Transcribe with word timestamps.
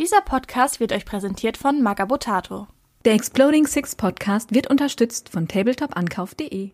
Dieser 0.00 0.22
Podcast 0.22 0.80
wird 0.80 0.92
euch 0.92 1.04
präsentiert 1.04 1.58
von 1.58 1.82
Magabotato. 1.82 2.66
Der 3.04 3.12
Exploding 3.12 3.66
Six 3.66 3.96
Podcast 3.96 4.54
wird 4.54 4.70
unterstützt 4.70 5.28
von 5.28 5.46
tabletop-ankauf.de. 5.46 6.70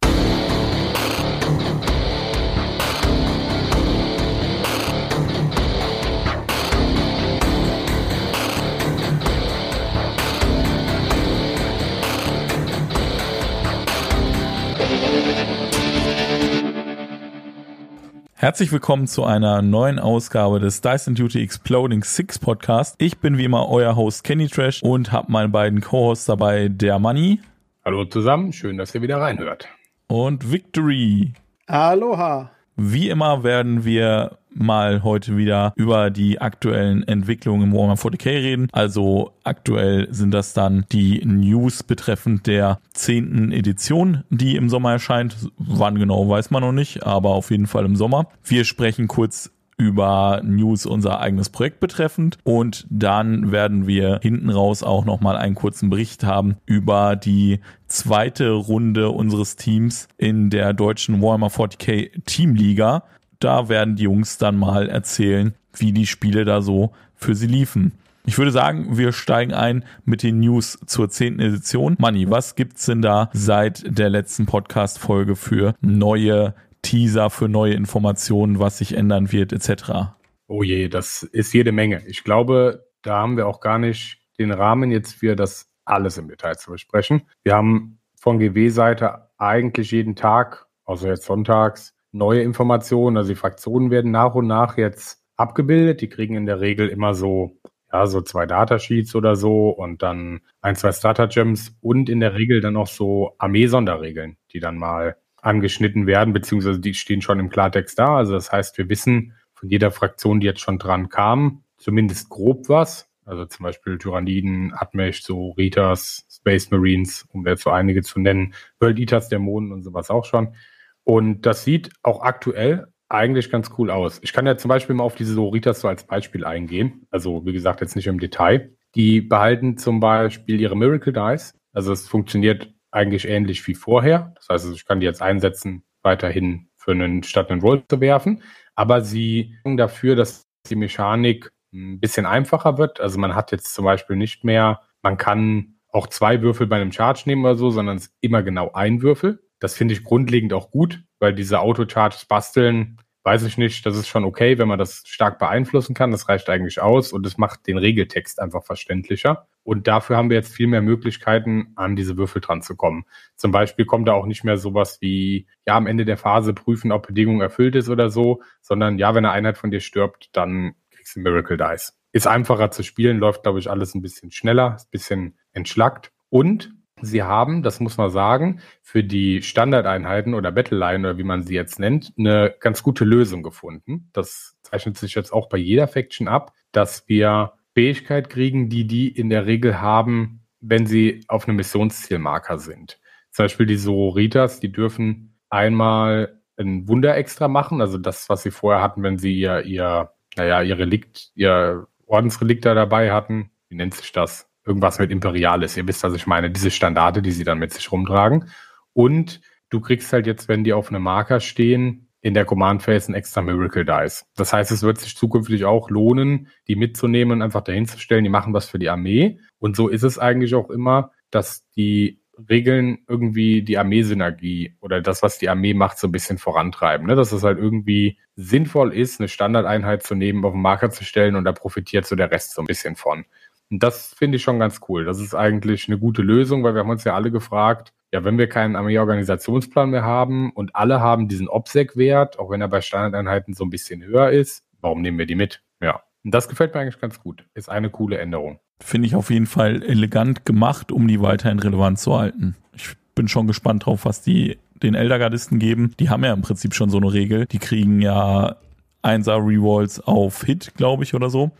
Herzlich 18.38 18.70
willkommen 18.70 19.06
zu 19.06 19.24
einer 19.24 19.62
neuen 19.62 19.98
Ausgabe 19.98 20.60
des 20.60 20.82
Dyson 20.82 21.14
Duty 21.14 21.42
Exploding 21.42 22.04
Six 22.04 22.38
Podcast. 22.38 22.94
Ich 22.98 23.16
bin 23.16 23.38
wie 23.38 23.44
immer 23.44 23.70
euer 23.70 23.96
Host 23.96 24.24
Kenny 24.24 24.46
Trash 24.46 24.82
und 24.82 25.10
habe 25.10 25.32
meine 25.32 25.48
beiden 25.48 25.80
Co-Hosts 25.80 26.26
dabei, 26.26 26.68
der 26.68 26.98
Money. 26.98 27.40
Hallo 27.82 28.04
zusammen, 28.04 28.52
schön, 28.52 28.76
dass 28.76 28.94
ihr 28.94 29.00
wieder 29.00 29.22
reinhört. 29.22 29.68
Und 30.08 30.52
Victory. 30.52 31.32
Aloha. 31.66 32.50
Wie 32.76 33.08
immer 33.08 33.42
werden 33.42 33.84
wir 33.84 34.38
mal 34.56 35.02
heute 35.02 35.36
wieder 35.36 35.72
über 35.76 36.10
die 36.10 36.40
aktuellen 36.40 37.06
Entwicklungen 37.06 37.64
im 37.64 37.72
Warhammer 37.72 37.94
40k 37.94 38.26
reden. 38.26 38.68
Also 38.72 39.32
aktuell 39.44 40.08
sind 40.12 40.32
das 40.32 40.52
dann 40.52 40.84
die 40.92 41.24
News 41.24 41.82
betreffend 41.82 42.46
der 42.46 42.78
zehnten 42.92 43.52
Edition, 43.52 44.24
die 44.30 44.56
im 44.56 44.68
Sommer 44.68 44.92
erscheint. 44.92 45.36
Wann 45.56 45.98
genau 45.98 46.28
weiß 46.28 46.50
man 46.50 46.62
noch 46.62 46.72
nicht, 46.72 47.04
aber 47.04 47.30
auf 47.30 47.50
jeden 47.50 47.66
Fall 47.66 47.84
im 47.84 47.96
Sommer. 47.96 48.28
Wir 48.44 48.64
sprechen 48.64 49.08
kurz 49.08 49.52
über 49.76 50.40
News 50.42 50.86
unser 50.86 51.20
eigenes 51.20 51.50
Projekt 51.50 51.80
betreffend 51.80 52.38
und 52.44 52.86
dann 52.88 53.52
werden 53.52 53.86
wir 53.86 54.20
hinten 54.22 54.50
raus 54.50 54.82
auch 54.82 55.04
nochmal 55.04 55.36
einen 55.36 55.54
kurzen 55.54 55.90
Bericht 55.90 56.24
haben 56.24 56.56
über 56.64 57.16
die 57.16 57.60
zweite 57.86 58.52
Runde 58.52 59.10
unseres 59.10 59.56
Teams 59.56 60.08
in 60.16 60.50
der 60.50 60.72
deutschen 60.72 61.20
Warhammer 61.20 61.48
40k 61.48 62.24
Teamliga 62.24 63.02
da 63.40 63.68
werden 63.68 63.96
die 63.96 64.04
Jungs 64.04 64.38
dann 64.38 64.56
mal 64.56 64.88
erzählen, 64.88 65.54
wie 65.74 65.92
die 65.92 66.06
Spiele 66.06 66.44
da 66.44 66.62
so 66.62 66.92
für 67.14 67.34
sie 67.34 67.46
liefen. 67.46 67.92
Ich 68.24 68.38
würde 68.38 68.50
sagen, 68.50 68.98
wir 68.98 69.12
steigen 69.12 69.52
ein 69.52 69.84
mit 70.04 70.24
den 70.24 70.40
News 70.40 70.78
zur 70.86 71.08
zehnten 71.10 71.40
Edition. 71.40 71.94
Manni, 71.98 72.28
was 72.28 72.56
gibt's 72.56 72.86
denn 72.86 73.00
da 73.00 73.30
seit 73.32 73.84
der 73.86 74.10
letzten 74.10 74.46
Podcast-Folge 74.46 75.36
für 75.36 75.74
neue 75.80 76.54
Teaser, 76.86 77.30
für 77.30 77.48
neue 77.48 77.74
Informationen, 77.74 78.60
was 78.60 78.78
sich 78.78 78.96
ändern 78.96 79.32
wird, 79.32 79.52
etc.? 79.52 80.14
Oh 80.46 80.62
je, 80.62 80.88
das 80.88 81.24
ist 81.24 81.52
jede 81.52 81.72
Menge. 81.72 82.06
Ich 82.06 82.22
glaube, 82.22 82.86
da 83.02 83.18
haben 83.18 83.36
wir 83.36 83.48
auch 83.48 83.60
gar 83.60 83.78
nicht 83.78 84.20
den 84.38 84.52
Rahmen 84.52 84.92
jetzt 84.92 85.14
für 85.14 85.34
das 85.34 85.68
alles 85.84 86.16
im 86.16 86.28
Detail 86.28 86.54
zu 86.54 86.70
besprechen. 86.70 87.22
Wir 87.42 87.56
haben 87.56 87.98
von 88.20 88.38
GW-Seite 88.38 89.30
eigentlich 89.36 89.90
jeden 89.90 90.14
Tag, 90.14 90.66
außer 90.84 91.08
jetzt 91.08 91.24
sonntags, 91.24 91.94
neue 92.12 92.42
Informationen. 92.42 93.16
Also 93.16 93.30
die 93.30 93.34
Fraktionen 93.36 93.90
werden 93.90 94.12
nach 94.12 94.34
und 94.34 94.46
nach 94.46 94.78
jetzt 94.78 95.22
abgebildet. 95.36 96.00
Die 96.00 96.08
kriegen 96.08 96.36
in 96.36 96.46
der 96.46 96.60
Regel 96.60 96.88
immer 96.88 97.14
so, 97.14 97.58
ja, 97.92 98.06
so 98.06 98.20
zwei 98.20 98.46
Datasheets 98.46 99.14
oder 99.16 99.34
so 99.34 99.70
und 99.70 100.02
dann 100.02 100.40
ein, 100.60 100.76
zwei 100.76 100.92
Starter-Gems 100.92 101.76
und 101.80 102.08
in 102.08 102.20
der 102.20 102.34
Regel 102.34 102.60
dann 102.60 102.76
auch 102.76 102.88
so 102.88 103.34
Armee-Sonderregeln, 103.38 104.36
die 104.52 104.60
dann 104.60 104.76
mal 104.76 105.16
angeschnitten 105.42 106.06
werden, 106.06 106.32
beziehungsweise 106.32 106.80
die 106.80 106.94
stehen 106.94 107.22
schon 107.22 107.40
im 107.40 107.50
Klartext 107.50 107.98
da. 107.98 108.16
Also 108.16 108.32
das 108.32 108.52
heißt, 108.52 108.78
wir 108.78 108.88
wissen 108.88 109.34
von 109.54 109.68
jeder 109.68 109.90
Fraktion, 109.90 110.40
die 110.40 110.46
jetzt 110.46 110.60
schon 110.60 110.78
dran 110.78 111.08
kam, 111.08 111.62
zumindest 111.76 112.28
grob 112.28 112.68
was. 112.68 113.08
Also 113.24 113.44
zum 113.44 113.64
Beispiel 113.64 113.98
Tyranniden, 113.98 114.72
Admesh, 114.72 115.22
so 115.22 115.50
Ritas, 115.50 116.26
Space 116.30 116.70
Marines, 116.70 117.26
um 117.32 117.46
jetzt 117.46 117.62
so 117.62 117.70
einige 117.70 118.02
zu 118.02 118.20
nennen, 118.20 118.54
World 118.78 118.98
Eaters, 118.98 119.28
Dämonen 119.28 119.72
und 119.72 119.82
sowas 119.82 120.10
auch 120.10 120.24
schon. 120.24 120.54
Und 121.02 121.42
das 121.42 121.64
sieht 121.64 121.90
auch 122.02 122.22
aktuell 122.22 122.86
eigentlich 123.08 123.50
ganz 123.50 123.70
cool 123.78 123.90
aus. 123.90 124.20
Ich 124.22 124.32
kann 124.32 124.46
ja 124.46 124.56
zum 124.56 124.68
Beispiel 124.68 124.94
mal 124.94 125.04
auf 125.04 125.14
diese 125.14 125.34
Doritas 125.34 125.80
so 125.80 125.88
als 125.88 126.04
Beispiel 126.04 126.44
eingehen. 126.44 127.06
Also 127.10 127.44
wie 127.46 127.52
gesagt, 127.52 127.80
jetzt 127.80 127.96
nicht 127.96 128.06
im 128.06 128.20
Detail. 128.20 128.76
Die 128.94 129.20
behalten 129.20 129.76
zum 129.76 130.00
Beispiel 130.00 130.60
ihre 130.60 130.76
Miracle 130.76 131.12
Dice. 131.12 131.54
Also 131.72 131.92
es 131.92 132.08
funktioniert 132.08 132.72
eigentlich 132.96 133.28
ähnlich 133.28 133.66
wie 133.66 133.74
vorher. 133.74 134.32
Das 134.36 134.48
heißt, 134.48 134.74
ich 134.74 134.86
kann 134.86 135.00
die 135.00 135.06
jetzt 135.06 135.22
einsetzen, 135.22 135.84
weiterhin 136.02 136.68
für 136.76 136.92
einen 136.92 137.22
statt 137.22 137.50
einen 137.50 137.60
Roll 137.60 137.84
zu 137.88 138.00
werfen. 138.00 138.42
Aber 138.74 139.02
sie 139.02 139.54
sorgen 139.62 139.76
dafür, 139.76 140.16
dass 140.16 140.46
die 140.68 140.76
Mechanik 140.76 141.52
ein 141.72 142.00
bisschen 142.00 142.26
einfacher 142.26 142.78
wird. 142.78 143.00
Also 143.00 143.18
man 143.18 143.34
hat 143.34 143.52
jetzt 143.52 143.74
zum 143.74 143.84
Beispiel 143.84 144.16
nicht 144.16 144.44
mehr, 144.44 144.80
man 145.02 145.16
kann 145.16 145.76
auch 145.88 146.06
zwei 146.06 146.42
Würfel 146.42 146.66
bei 146.66 146.76
einem 146.76 146.92
Charge 146.92 147.22
nehmen 147.26 147.44
oder 147.44 147.56
so, 147.56 147.70
sondern 147.70 147.96
es 147.96 148.06
ist 148.06 148.16
immer 148.20 148.42
genau 148.42 148.72
ein 148.72 149.02
Würfel. 149.02 149.42
Das 149.60 149.74
finde 149.74 149.94
ich 149.94 150.04
grundlegend 150.04 150.52
auch 150.52 150.70
gut, 150.70 151.02
weil 151.18 151.34
diese 151.34 151.60
Autocharts 151.60 152.24
basteln, 152.26 152.98
weiß 153.26 153.42
ich 153.42 153.58
nicht, 153.58 153.84
das 153.84 153.96
ist 153.96 154.06
schon 154.06 154.24
okay, 154.24 154.56
wenn 154.56 154.68
man 154.68 154.78
das 154.78 155.02
stark 155.04 155.40
beeinflussen 155.40 155.94
kann. 155.94 156.12
Das 156.12 156.28
reicht 156.28 156.48
eigentlich 156.48 156.80
aus 156.80 157.12
und 157.12 157.26
es 157.26 157.38
macht 157.38 157.66
den 157.66 157.76
Regeltext 157.76 158.40
einfach 158.40 158.62
verständlicher. 158.62 159.48
Und 159.64 159.88
dafür 159.88 160.16
haben 160.16 160.30
wir 160.30 160.36
jetzt 160.36 160.54
viel 160.54 160.68
mehr 160.68 160.80
Möglichkeiten, 160.80 161.72
an 161.74 161.96
diese 161.96 162.16
Würfel 162.16 162.40
dran 162.40 162.62
zu 162.62 162.76
kommen. 162.76 163.04
Zum 163.34 163.50
Beispiel 163.50 163.84
kommt 163.84 164.06
da 164.06 164.12
auch 164.12 164.26
nicht 164.26 164.44
mehr 164.44 164.58
sowas 164.58 164.98
wie, 165.00 165.48
ja, 165.66 165.76
am 165.76 165.88
Ende 165.88 166.04
der 166.04 166.18
Phase 166.18 166.54
prüfen, 166.54 166.92
ob 166.92 167.08
Bedingung 167.08 167.40
erfüllt 167.40 167.74
ist 167.74 167.88
oder 167.88 168.10
so, 168.10 168.42
sondern 168.60 168.96
ja, 168.96 169.12
wenn 169.16 169.24
eine 169.24 169.34
Einheit 169.34 169.58
von 169.58 169.72
dir 169.72 169.80
stirbt, 169.80 170.28
dann 170.32 170.76
kriegst 170.92 171.16
du 171.16 171.20
Miracle 171.20 171.56
Dice. 171.56 171.98
Ist 172.12 172.28
einfacher 172.28 172.70
zu 172.70 172.84
spielen, 172.84 173.18
läuft, 173.18 173.42
glaube 173.42 173.58
ich, 173.58 173.68
alles 173.68 173.96
ein 173.96 174.02
bisschen 174.02 174.30
schneller, 174.30 174.76
ein 174.78 174.90
bisschen 174.92 175.36
entschlackt. 175.52 176.12
Und 176.30 176.75
Sie 177.02 177.22
haben, 177.22 177.62
das 177.62 177.78
muss 177.78 177.98
man 177.98 178.10
sagen, 178.10 178.60
für 178.80 179.04
die 179.04 179.42
Standardeinheiten 179.42 180.32
oder 180.32 180.50
Battleline 180.50 181.08
oder 181.08 181.18
wie 181.18 181.24
man 181.24 181.42
sie 181.42 181.54
jetzt 181.54 181.78
nennt, 181.78 182.12
eine 182.18 182.54
ganz 182.58 182.82
gute 182.82 183.04
Lösung 183.04 183.42
gefunden. 183.42 184.08
Das 184.14 184.56
zeichnet 184.62 184.96
sich 184.96 185.14
jetzt 185.14 185.32
auch 185.32 185.48
bei 185.48 185.58
jeder 185.58 185.88
Faction 185.88 186.26
ab, 186.26 186.54
dass 186.72 187.06
wir 187.06 187.52
Fähigkeit 187.74 188.30
kriegen, 188.30 188.70
die 188.70 188.86
die 188.86 189.08
in 189.08 189.28
der 189.28 189.44
Regel 189.44 189.80
haben, 189.80 190.46
wenn 190.60 190.86
sie 190.86 191.22
auf 191.28 191.46
einem 191.46 191.58
Missionszielmarker 191.58 192.58
sind. 192.58 192.98
Zum 193.30 193.44
Beispiel 193.44 193.66
die 193.66 193.76
Sororitas, 193.76 194.60
die 194.60 194.72
dürfen 194.72 195.38
einmal 195.50 196.40
ein 196.56 196.88
Wunder 196.88 197.14
extra 197.14 197.48
machen, 197.48 197.82
also 197.82 197.98
das, 197.98 198.30
was 198.30 198.42
sie 198.42 198.50
vorher 198.50 198.82
hatten, 198.82 199.02
wenn 199.02 199.18
sie 199.18 199.38
ihr, 199.38 199.62
ihr, 199.64 200.12
naja, 200.36 200.62
ihr 200.62 200.78
Relikt, 200.78 201.32
ihr 201.34 201.86
Ordensrelikt 202.06 202.64
da 202.64 202.72
dabei 202.72 203.12
hatten. 203.12 203.50
Wie 203.68 203.76
nennt 203.76 203.92
sich 203.92 204.12
das? 204.12 204.48
Irgendwas 204.66 204.98
mit 204.98 205.10
Imperialis. 205.10 205.76
Ihr 205.76 205.86
wisst, 205.86 206.02
was 206.02 206.14
ich 206.14 206.26
meine. 206.26 206.50
Diese 206.50 206.70
Standarte, 206.70 207.22
die 207.22 207.32
sie 207.32 207.44
dann 207.44 207.58
mit 207.58 207.72
sich 207.72 207.90
rumtragen. 207.90 208.50
Und 208.92 209.40
du 209.70 209.80
kriegst 209.80 210.12
halt 210.12 210.26
jetzt, 210.26 210.48
wenn 210.48 210.64
die 210.64 210.72
auf 210.72 210.88
einem 210.90 211.02
Marker 211.02 211.40
stehen, 211.40 212.08
in 212.20 212.34
der 212.34 212.44
Command 212.44 212.82
Phase 212.82 213.12
ein 213.12 213.14
extra 213.14 213.40
Miracle 213.40 213.84
Dice. 213.84 214.26
Das 214.34 214.52
heißt, 214.52 214.72
es 214.72 214.82
wird 214.82 214.98
sich 214.98 215.16
zukünftig 215.16 215.64
auch 215.64 215.90
lohnen, 215.90 216.48
die 216.66 216.74
mitzunehmen 216.74 217.36
und 217.36 217.42
einfach 217.42 217.62
dahin 217.62 217.86
zu 217.86 218.00
stellen. 218.00 218.24
Die 218.24 218.30
machen 218.30 218.52
was 218.52 218.68
für 218.68 218.80
die 218.80 218.88
Armee. 218.88 219.38
Und 219.58 219.76
so 219.76 219.88
ist 219.88 220.02
es 220.02 220.18
eigentlich 220.18 220.54
auch 220.56 220.68
immer, 220.68 221.12
dass 221.30 221.68
die 221.76 222.20
Regeln 222.50 222.98
irgendwie 223.08 223.62
die 223.62 223.78
Armeesynergie 223.78 224.76
oder 224.80 225.00
das, 225.00 225.22
was 225.22 225.38
die 225.38 225.48
Armee 225.48 225.72
macht, 225.72 225.98
so 225.98 226.08
ein 226.08 226.12
bisschen 226.12 226.38
vorantreiben. 226.38 227.06
Ne? 227.06 227.14
Dass 227.14 227.32
es 227.32 227.42
halt 227.42 227.58
irgendwie 227.58 228.18
sinnvoll 228.34 228.92
ist, 228.92 229.20
eine 229.20 229.28
Standardeinheit 229.28 230.02
zu 230.02 230.14
nehmen, 230.14 230.44
auf 230.44 230.52
den 230.52 230.60
Marker 230.60 230.90
zu 230.90 231.04
stellen 231.04 231.36
und 231.36 231.44
da 231.44 231.52
profitiert 231.52 232.06
so 232.06 232.16
der 232.16 232.30
Rest 232.30 232.54
so 232.54 232.62
ein 232.62 232.66
bisschen 232.66 232.96
von. 232.96 233.24
Und 233.70 233.82
das 233.82 234.14
finde 234.14 234.36
ich 234.36 234.42
schon 234.42 234.58
ganz 234.58 234.80
cool. 234.88 235.04
Das 235.04 235.20
ist 235.20 235.34
eigentlich 235.34 235.88
eine 235.88 235.98
gute 235.98 236.22
Lösung, 236.22 236.62
weil 236.62 236.74
wir 236.74 236.80
haben 236.80 236.90
uns 236.90 237.04
ja 237.04 237.14
alle 237.14 237.30
gefragt, 237.30 237.92
ja, 238.12 238.24
wenn 238.24 238.38
wir 238.38 238.48
keinen 238.48 238.76
Armee-Organisationsplan 238.76 239.90
mehr 239.90 240.04
haben 240.04 240.52
und 240.52 240.76
alle 240.76 241.00
haben 241.00 241.28
diesen 241.28 241.48
OPSEC-Wert, 241.48 242.38
auch 242.38 242.50
wenn 242.50 242.60
er 242.60 242.68
bei 242.68 242.80
Standardeinheiten 242.80 243.54
so 243.54 243.64
ein 243.64 243.70
bisschen 243.70 244.04
höher 244.04 244.30
ist, 244.30 244.64
warum 244.80 245.02
nehmen 245.02 245.18
wir 245.18 245.26
die 245.26 245.34
mit? 245.34 245.62
Ja. 245.80 246.02
Und 246.24 246.32
das 246.32 246.48
gefällt 246.48 246.74
mir 246.74 246.80
eigentlich 246.80 247.00
ganz 247.00 247.20
gut. 247.20 247.44
Ist 247.54 247.68
eine 247.68 247.90
coole 247.90 248.18
Änderung. 248.18 248.58
Finde 248.80 249.06
ich 249.06 249.14
auf 249.14 249.30
jeden 249.30 249.46
Fall 249.46 249.82
elegant 249.82 250.44
gemacht, 250.44 250.92
um 250.92 251.08
die 251.08 251.20
weiterhin 251.20 251.58
relevant 251.58 251.98
zu 251.98 252.16
halten. 252.18 252.56
Ich 252.74 252.94
bin 253.14 253.28
schon 253.28 253.46
gespannt 253.46 253.86
drauf, 253.86 254.04
was 254.04 254.22
die 254.22 254.58
den 254.82 254.94
Eldergardisten 254.94 255.58
geben. 255.58 255.94
Die 255.98 256.10
haben 256.10 256.24
ja 256.24 256.32
im 256.32 256.42
Prinzip 256.42 256.74
schon 256.74 256.90
so 256.90 256.98
eine 256.98 257.12
Regel. 257.12 257.46
Die 257.46 257.58
kriegen 257.58 258.00
ja 258.00 258.56
1er 259.02 259.36
Rewalls 259.36 260.00
auf 260.00 260.42
Hit, 260.42 260.74
glaube 260.76 261.04
ich, 261.04 261.14
oder 261.14 261.30
so. 261.30 261.50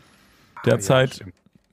Derzeit. 0.65 1.19
Ja, 1.19 1.25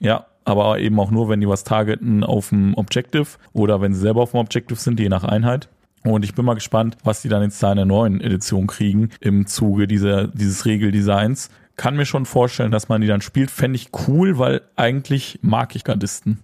ja, 0.05 0.27
aber 0.45 0.79
eben 0.79 1.01
auch 1.01 1.11
nur, 1.11 1.29
wenn 1.29 1.41
die 1.41 1.49
was 1.49 1.65
targeten 1.65 2.23
auf 2.23 2.51
dem 2.51 2.75
Objective 2.75 3.27
oder 3.53 3.81
wenn 3.81 3.95
sie 3.95 4.01
selber 4.01 4.23
auf 4.23 4.33
dem 4.33 4.41
Objective 4.41 4.79
sind, 4.79 5.01
je 5.01 5.09
nach 5.09 5.25
Einheit. 5.25 5.69
Und 6.05 6.23
ich 6.25 6.35
bin 6.35 6.45
mal 6.45 6.55
gespannt, 6.55 6.99
was 7.03 7.23
die 7.23 7.29
dann 7.29 7.43
in 7.43 7.51
der 7.61 7.85
neuen 7.87 8.21
Edition 8.21 8.67
kriegen 8.67 9.09
im 9.21 9.47
Zuge 9.47 9.87
dieser, 9.87 10.29
dieses 10.29 10.67
Regeldesigns. 10.67 11.51
Kann 11.77 11.97
mir 11.97 12.05
schon 12.05 12.27
vorstellen, 12.27 12.71
dass 12.71 12.91
man 12.91 13.01
die 13.01 13.07
dann 13.07 13.23
spielt. 13.23 13.51
Fände 13.51 13.77
ich 13.77 13.89
cool, 14.07 14.39
weil 14.39 14.61
eigentlich 14.77 15.39
mag 15.41 15.75
ich 15.75 15.83
Gardisten. 15.83 16.41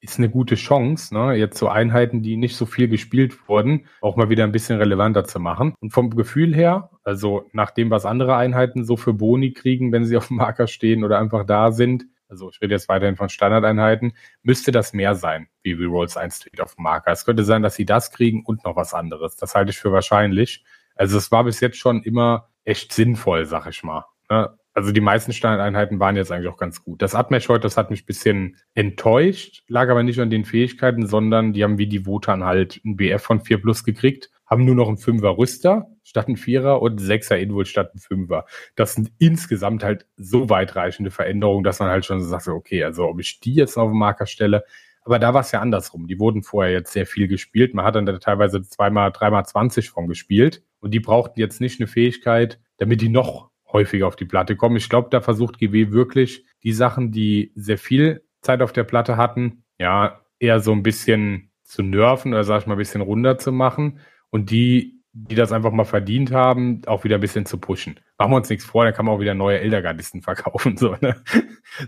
Ist 0.00 0.18
eine 0.18 0.28
gute 0.28 0.56
Chance, 0.56 1.14
ne? 1.14 1.34
jetzt 1.34 1.56
so 1.56 1.68
Einheiten, 1.68 2.22
die 2.22 2.36
nicht 2.36 2.56
so 2.56 2.66
viel 2.66 2.88
gespielt 2.88 3.48
wurden, 3.48 3.86
auch 4.00 4.16
mal 4.16 4.28
wieder 4.28 4.44
ein 4.44 4.52
bisschen 4.52 4.78
relevanter 4.78 5.24
zu 5.24 5.40
machen. 5.40 5.74
Und 5.80 5.92
vom 5.92 6.10
Gefühl 6.10 6.54
her, 6.54 6.90
also 7.02 7.46
nach 7.52 7.70
dem, 7.70 7.90
was 7.90 8.04
andere 8.04 8.36
Einheiten 8.36 8.84
so 8.84 8.96
für 8.96 9.14
Boni 9.14 9.52
kriegen, 9.52 9.92
wenn 9.92 10.04
sie 10.04 10.16
auf 10.16 10.28
dem 10.28 10.36
Marker 10.36 10.66
stehen 10.66 11.02
oder 11.02 11.18
einfach 11.18 11.46
da 11.46 11.72
sind, 11.72 12.06
also 12.28 12.50
ich 12.50 12.60
rede 12.60 12.74
jetzt 12.74 12.88
weiterhin 12.88 13.16
von 13.16 13.28
Standardeinheiten, 13.28 14.12
müsste 14.42 14.72
das 14.72 14.92
mehr 14.92 15.14
sein, 15.14 15.48
wie 15.62 15.72
Rerolls 15.72 16.16
1 16.16 16.36
steht 16.36 16.60
auf 16.60 16.74
dem 16.74 16.84
Marker. 16.84 17.12
Es 17.12 17.24
könnte 17.24 17.44
sein, 17.44 17.62
dass 17.62 17.74
sie 17.74 17.84
das 17.84 18.10
kriegen 18.10 18.44
und 18.44 18.64
noch 18.64 18.76
was 18.76 18.94
anderes. 18.94 19.36
Das 19.36 19.54
halte 19.54 19.70
ich 19.70 19.78
für 19.78 19.92
wahrscheinlich. 19.92 20.64
Also 20.94 21.18
es 21.18 21.30
war 21.30 21.44
bis 21.44 21.60
jetzt 21.60 21.78
schon 21.78 22.02
immer 22.02 22.48
echt 22.64 22.92
sinnvoll, 22.92 23.44
sag 23.44 23.66
ich 23.66 23.82
mal. 23.82 24.06
Ne? 24.28 24.56
Also 24.74 24.92
die 24.92 25.00
meisten 25.00 25.32
Standardeinheiten 25.32 26.00
waren 26.00 26.16
jetzt 26.16 26.30
eigentlich 26.30 26.52
auch 26.52 26.58
ganz 26.58 26.82
gut. 26.82 27.00
Das 27.00 27.14
Abmesh 27.14 27.48
heute, 27.48 27.62
das 27.62 27.78
hat 27.78 27.90
mich 27.90 28.04
bisschen 28.04 28.58
enttäuscht, 28.74 29.62
lag 29.68 29.88
aber 29.88 30.02
nicht 30.02 30.20
an 30.20 30.28
den 30.28 30.44
Fähigkeiten, 30.44 31.06
sondern 31.06 31.54
die 31.54 31.64
haben 31.64 31.78
wie 31.78 31.86
die 31.86 32.04
Wotan 32.04 32.44
halt 32.44 32.80
ein 32.84 32.96
BF 32.96 33.22
von 33.22 33.40
4 33.40 33.62
Plus 33.62 33.84
gekriegt, 33.84 34.30
haben 34.46 34.64
nur 34.64 34.74
noch 34.74 34.88
einen 34.88 34.96
5er 34.96 35.36
Rüster 35.36 35.88
statt 36.04 36.28
ein 36.28 36.36
Vierer 36.36 36.80
und 36.80 36.94
ein 36.94 36.98
Sechser 36.98 37.38
Invul 37.38 37.66
statt 37.66 37.92
ein 37.94 37.98
Fünfer. 37.98 38.46
Das 38.76 38.94
sind 38.94 39.10
insgesamt 39.18 39.82
halt 39.82 40.06
so 40.16 40.48
weitreichende 40.48 41.10
Veränderungen, 41.10 41.64
dass 41.64 41.80
man 41.80 41.90
halt 41.90 42.04
schon 42.04 42.22
sagt, 42.22 42.48
okay, 42.48 42.84
also 42.84 43.08
ob 43.08 43.20
ich 43.20 43.40
die 43.40 43.54
jetzt 43.54 43.76
auf 43.76 43.90
den 43.90 43.98
Marker 43.98 44.26
stelle, 44.26 44.64
aber 45.06 45.20
da 45.20 45.32
war 45.34 45.42
es 45.42 45.52
ja 45.52 45.60
andersrum. 45.60 46.08
Die 46.08 46.18
wurden 46.18 46.42
vorher 46.42 46.72
jetzt 46.72 46.92
sehr 46.92 47.06
viel 47.06 47.28
gespielt. 47.28 47.74
Man 47.74 47.84
hat 47.84 47.94
dann 47.94 48.06
da 48.06 48.18
teilweise 48.18 48.62
zweimal, 48.62 49.12
dreimal 49.12 49.46
20 49.46 49.90
von 49.90 50.08
gespielt. 50.08 50.64
Und 50.80 50.94
die 50.94 51.00
brauchten 51.00 51.38
jetzt 51.38 51.60
nicht 51.60 51.80
eine 51.80 51.86
Fähigkeit, 51.86 52.58
damit 52.78 53.00
die 53.00 53.08
noch 53.08 53.50
häufiger 53.72 54.08
auf 54.08 54.16
die 54.16 54.24
Platte 54.24 54.56
kommen. 54.56 54.76
Ich 54.76 54.88
glaube, 54.88 55.08
da 55.12 55.20
versucht 55.20 55.58
GW 55.58 55.92
wirklich 55.92 56.44
die 56.64 56.72
Sachen, 56.72 57.12
die 57.12 57.52
sehr 57.54 57.78
viel 57.78 58.24
Zeit 58.40 58.62
auf 58.62 58.72
der 58.72 58.82
Platte 58.82 59.16
hatten, 59.16 59.62
ja, 59.78 60.22
eher 60.40 60.58
so 60.58 60.72
ein 60.72 60.82
bisschen 60.82 61.52
zu 61.62 61.82
nerven 61.82 62.32
oder 62.32 62.42
sag 62.42 62.62
ich 62.62 62.66
mal 62.66 62.74
ein 62.74 62.78
bisschen 62.78 63.00
runter 63.00 63.38
zu 63.38 63.52
machen 63.52 64.00
und 64.30 64.50
die 64.50 64.96
die 65.18 65.34
das 65.34 65.50
einfach 65.50 65.72
mal 65.72 65.84
verdient 65.84 66.30
haben, 66.30 66.82
auch 66.86 67.04
wieder 67.04 67.14
ein 67.14 67.22
bisschen 67.22 67.46
zu 67.46 67.56
pushen. 67.56 67.98
Machen 68.18 68.32
wir 68.32 68.36
uns 68.36 68.50
nichts 68.50 68.66
vor, 68.66 68.84
da 68.84 68.92
kann 68.92 69.06
man 69.06 69.14
auch 69.14 69.20
wieder 69.20 69.32
neue 69.32 69.58
Eldergardisten 69.60 70.20
verkaufen. 70.20 70.76
So, 70.86 70.94
ne? 71.00 71.16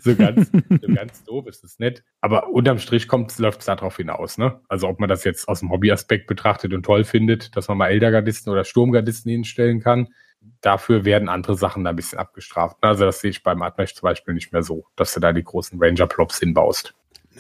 so, 0.00 0.16
ganz, 0.16 0.50
so 0.50 0.94
ganz 0.94 1.22
doof 1.24 1.46
ist 1.46 1.62
es 1.62 1.78
nicht. 1.78 2.02
Aber 2.22 2.48
unterm 2.48 2.78
Strich 2.78 3.06
läuft 3.38 3.60
es 3.60 3.66
darauf 3.66 3.98
hinaus. 3.98 4.38
Ne? 4.38 4.60
Also 4.68 4.88
ob 4.88 4.98
man 4.98 5.10
das 5.10 5.24
jetzt 5.24 5.46
aus 5.46 5.60
dem 5.60 5.70
Hobbyaspekt 5.70 6.26
betrachtet 6.26 6.72
und 6.72 6.84
toll 6.84 7.04
findet, 7.04 7.54
dass 7.54 7.68
man 7.68 7.76
mal 7.76 7.88
Eldergardisten 7.88 8.50
oder 8.50 8.64
Sturmgardisten 8.64 9.30
hinstellen 9.30 9.80
kann, 9.80 10.08
dafür 10.62 11.04
werden 11.04 11.28
andere 11.28 11.54
Sachen 11.54 11.84
da 11.84 11.90
ein 11.90 11.96
bisschen 11.96 12.18
abgestraft. 12.18 12.78
Also 12.80 13.04
das 13.04 13.20
sehe 13.20 13.30
ich 13.30 13.42
beim 13.42 13.60
Admesh 13.60 13.94
zum 13.94 14.06
Beispiel 14.06 14.32
nicht 14.32 14.52
mehr 14.52 14.62
so, 14.62 14.86
dass 14.96 15.12
du 15.12 15.20
da 15.20 15.34
die 15.34 15.44
großen 15.44 15.78
Ranger-Plops 15.78 16.38
hinbaust. 16.38 16.94